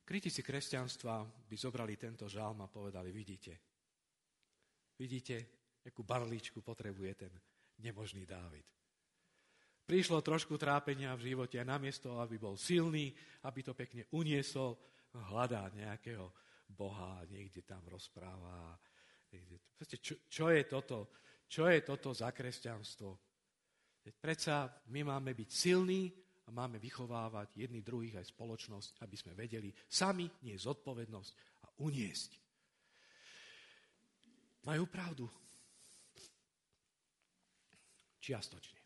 Kritici 0.07 0.41
kresťanstva 0.41 1.21
by 1.45 1.55
zobrali 1.59 1.93
tento 1.99 2.25
žalm 2.25 2.63
a 2.63 2.71
povedali, 2.71 3.11
vidíte, 3.13 3.53
vidíte, 4.97 5.35
akú 5.85 6.01
barličku 6.01 6.63
potrebuje 6.63 7.13
ten 7.13 7.33
nemožný 7.83 8.25
Dávid. 8.25 8.65
Prišlo 9.87 10.19
trošku 10.19 10.59
trápenia 10.59 11.15
v 11.15 11.31
živote 11.31 11.61
a 11.61 11.67
namiesto, 11.67 12.19
aby 12.19 12.35
bol 12.35 12.59
silný, 12.59 13.13
aby 13.45 13.63
to 13.63 13.71
pekne 13.71 14.03
uniesol, 14.11 14.75
hľadá 15.15 15.71
nejakého 15.71 16.27
Boha, 16.67 17.23
niekde 17.29 17.63
tam 17.63 17.83
rozpráva. 17.87 18.75
čo, 20.01 20.19
čo 20.27 20.51
je 20.51 20.63
toto? 20.67 21.13
Čo 21.47 21.71
je 21.71 21.79
toto 21.85 22.11
za 22.11 22.33
kresťanstvo? 22.33 23.11
predsa 24.07 24.71
my 24.87 25.03
máme 25.03 25.35
byť 25.35 25.49
silní, 25.51 26.07
a 26.47 26.49
máme 26.55 26.79
vychovávať 26.79 27.59
jedných 27.59 27.83
druhých 27.83 28.15
aj 28.23 28.31
spoločnosť, 28.31 29.03
aby 29.03 29.15
sme 29.19 29.35
vedeli 29.35 29.67
sami 29.91 30.31
nie 30.47 30.55
zodpovednosť 30.55 31.31
a 31.63 31.67
uniesť. 31.83 32.31
Majú 34.63 34.83
pravdu. 34.87 35.27
Čiastočne. 38.23 38.79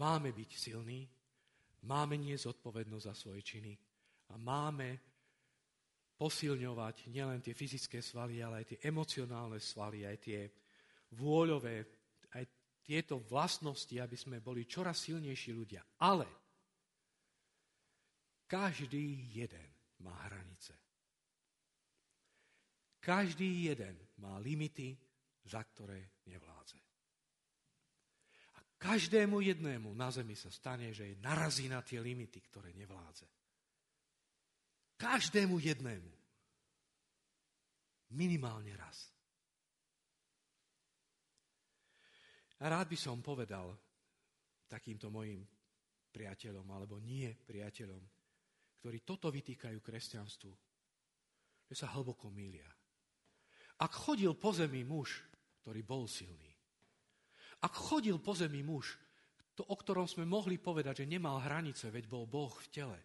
Máme 0.00 0.32
byť 0.32 0.50
silní, 0.56 1.04
máme 1.84 2.16
nie 2.16 2.36
zodpovednosť 2.36 3.04
za 3.04 3.14
svoje 3.16 3.44
činy 3.44 3.72
a 4.32 4.40
máme 4.40 5.00
posilňovať 6.16 7.12
nielen 7.12 7.44
tie 7.44 7.52
fyzické 7.52 8.00
svaly, 8.00 8.40
ale 8.40 8.64
aj 8.64 8.66
tie 8.72 8.78
emocionálne 8.88 9.60
svaly, 9.60 10.08
aj 10.08 10.16
tie 10.20 10.40
vôľové, 11.12 12.01
tieto 12.82 13.22
vlastnosti, 13.22 13.94
aby 13.94 14.18
sme 14.18 14.42
boli 14.42 14.66
čoraz 14.66 15.06
silnejší 15.06 15.54
ľudia. 15.54 15.82
Ale 16.02 16.26
každý 18.50 19.32
jeden 19.32 19.70
má 20.02 20.12
hranice. 20.28 20.74
Každý 23.02 23.72
jeden 23.72 23.98
má 24.22 24.38
limity, 24.38 24.94
za 25.48 25.62
ktoré 25.64 26.22
nevládze. 26.28 26.78
A 28.54 28.58
každému 28.78 29.42
jednému 29.42 29.90
na 29.96 30.12
zemi 30.14 30.38
sa 30.38 30.50
stane, 30.54 30.94
že 30.94 31.10
je 31.10 31.22
narazí 31.22 31.66
na 31.66 31.82
tie 31.82 31.98
limity, 31.98 32.38
ktoré 32.46 32.70
nevládze. 32.78 33.26
Každému 35.02 35.58
jednému. 35.58 36.12
Minimálne 38.14 38.76
raz. 38.76 39.10
A 42.51 42.51
rád 42.68 42.86
by 42.86 42.98
som 42.98 43.18
povedal 43.24 43.74
takýmto 44.70 45.10
mojim 45.10 45.42
priateľom, 46.12 46.66
alebo 46.70 47.00
nie 47.00 47.32
priateľom, 47.32 48.02
ktorí 48.78 48.98
toto 49.02 49.32
vytýkajú 49.32 49.78
kresťanstvu, 49.80 50.52
že 51.66 51.74
sa 51.74 51.90
hlboko 51.96 52.28
milia. 52.28 52.68
Ak 53.80 53.96
chodil 53.96 54.36
po 54.36 54.52
zemi 54.52 54.84
muž, 54.84 55.24
ktorý 55.64 55.80
bol 55.82 56.04
silný, 56.06 56.52
ak 57.62 57.72
chodil 57.72 58.18
po 58.18 58.34
zemi 58.34 58.60
muž, 58.60 58.98
to, 59.54 59.62
o 59.68 59.76
ktorom 59.76 60.08
sme 60.08 60.24
mohli 60.24 60.58
povedať, 60.58 61.04
že 61.04 61.10
nemal 61.10 61.38
hranice, 61.40 61.92
veď 61.92 62.04
bol 62.08 62.24
Boh 62.26 62.50
v 62.50 62.68
tele, 62.72 63.00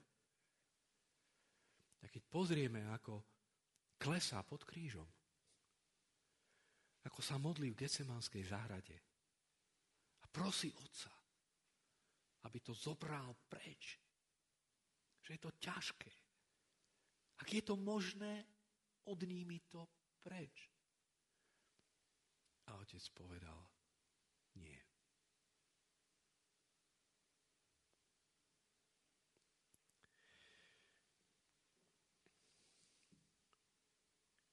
tak 2.01 2.09
keď 2.13 2.23
pozrieme, 2.29 2.81
ako 2.93 3.21
klesá 3.99 4.41
pod 4.45 4.63
krížom, 4.63 5.05
ako 7.07 7.19
sa 7.23 7.39
modlí 7.39 7.71
v 7.71 7.79
Gecemanskej 7.85 8.43
záhrade, 8.47 8.95
prosí 10.37 10.69
otca, 10.69 11.09
aby 12.45 12.61
to 12.61 12.69
zobral 12.77 13.33
preč. 13.49 13.97
Že 15.25 15.33
je 15.33 15.41
to 15.41 15.51
ťažké. 15.57 16.13
Ak 17.41 17.49
je 17.49 17.65
to 17.65 17.73
možné, 17.73 18.45
odními 19.09 19.65
to 19.65 19.89
preč. 20.21 20.69
A 22.69 22.77
otec 22.77 23.01
povedal, 23.17 23.57
nie. 24.61 24.77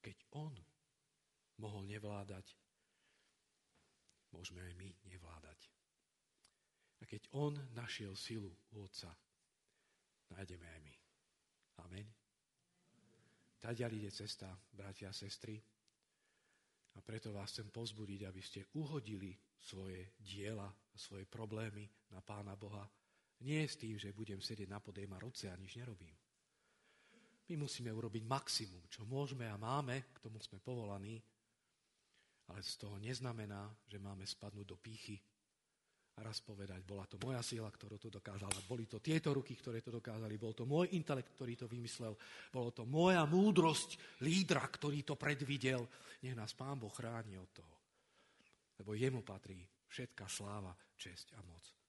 Keď 0.00 0.16
on 0.32 0.52
mohol 1.60 1.84
nevládať, 1.84 2.56
môžeme 4.32 4.64
aj 4.64 4.72
my 4.76 5.03
keď 7.14 7.30
on 7.38 7.54
našiel 7.78 8.18
silu 8.18 8.50
u 8.74 8.82
Otca, 8.82 9.06
nájdeme 10.34 10.66
aj 10.66 10.80
my. 10.82 10.94
Amen. 11.86 12.06
Taďal 13.62 13.94
ide 13.94 14.10
cesta, 14.10 14.50
bratia 14.74 15.14
a 15.14 15.14
sestry. 15.14 15.54
A 16.94 16.98
preto 17.06 17.30
vás 17.30 17.54
chcem 17.54 17.70
pozbudiť, 17.70 18.26
aby 18.26 18.42
ste 18.42 18.66
uhodili 18.82 19.30
svoje 19.62 20.18
diela 20.18 20.66
svoje 20.90 21.22
problémy 21.30 21.86
na 22.10 22.18
Pána 22.18 22.58
Boha. 22.58 22.82
Nie 23.46 23.62
s 23.62 23.78
tým, 23.78 23.94
že 23.94 24.10
budem 24.10 24.42
sedieť 24.42 24.66
na 24.66 24.82
podém 24.82 25.10
a 25.14 25.18
roce 25.22 25.46
a 25.46 25.54
nič 25.54 25.78
nerobím. 25.78 26.14
My 27.46 27.54
musíme 27.62 27.94
urobiť 27.94 28.26
maximum, 28.26 28.90
čo 28.90 29.06
môžeme 29.06 29.46
a 29.46 29.54
máme, 29.54 30.10
k 30.10 30.18
tomu 30.18 30.42
sme 30.42 30.58
povolaní. 30.58 31.22
Ale 32.50 32.58
z 32.58 32.74
toho 32.74 32.98
neznamená, 32.98 33.70
že 33.86 34.02
máme 34.02 34.26
spadnúť 34.26 34.66
do 34.66 34.78
pýchy 34.82 35.22
a 36.14 36.20
raz 36.22 36.38
povedať, 36.38 36.86
bola 36.86 37.02
to 37.10 37.18
moja 37.18 37.42
sila, 37.42 37.66
ktorú 37.66 37.98
to 37.98 38.06
dokázala, 38.06 38.54
boli 38.70 38.86
to 38.86 39.02
tieto 39.02 39.34
ruky, 39.34 39.58
ktoré 39.58 39.82
to 39.82 39.90
dokázali, 39.90 40.38
bol 40.38 40.54
to 40.54 40.62
môj 40.62 40.94
intelekt, 40.94 41.34
ktorý 41.34 41.58
to 41.58 41.66
vymyslel, 41.66 42.14
bolo 42.54 42.70
to 42.70 42.86
moja 42.86 43.26
múdrosť 43.26 44.22
lídra, 44.22 44.62
ktorý 44.62 45.02
to 45.02 45.18
predvidel. 45.18 45.82
Nech 46.22 46.38
nás 46.38 46.54
Pán 46.54 46.78
Boh 46.78 46.94
chráni 46.94 47.34
od 47.34 47.50
toho. 47.50 47.74
Lebo 48.78 48.94
jemu 48.94 49.26
patrí 49.26 49.58
všetká 49.90 50.30
sláva, 50.30 50.70
česť 50.94 51.34
a 51.34 51.42
moc. 51.42 51.83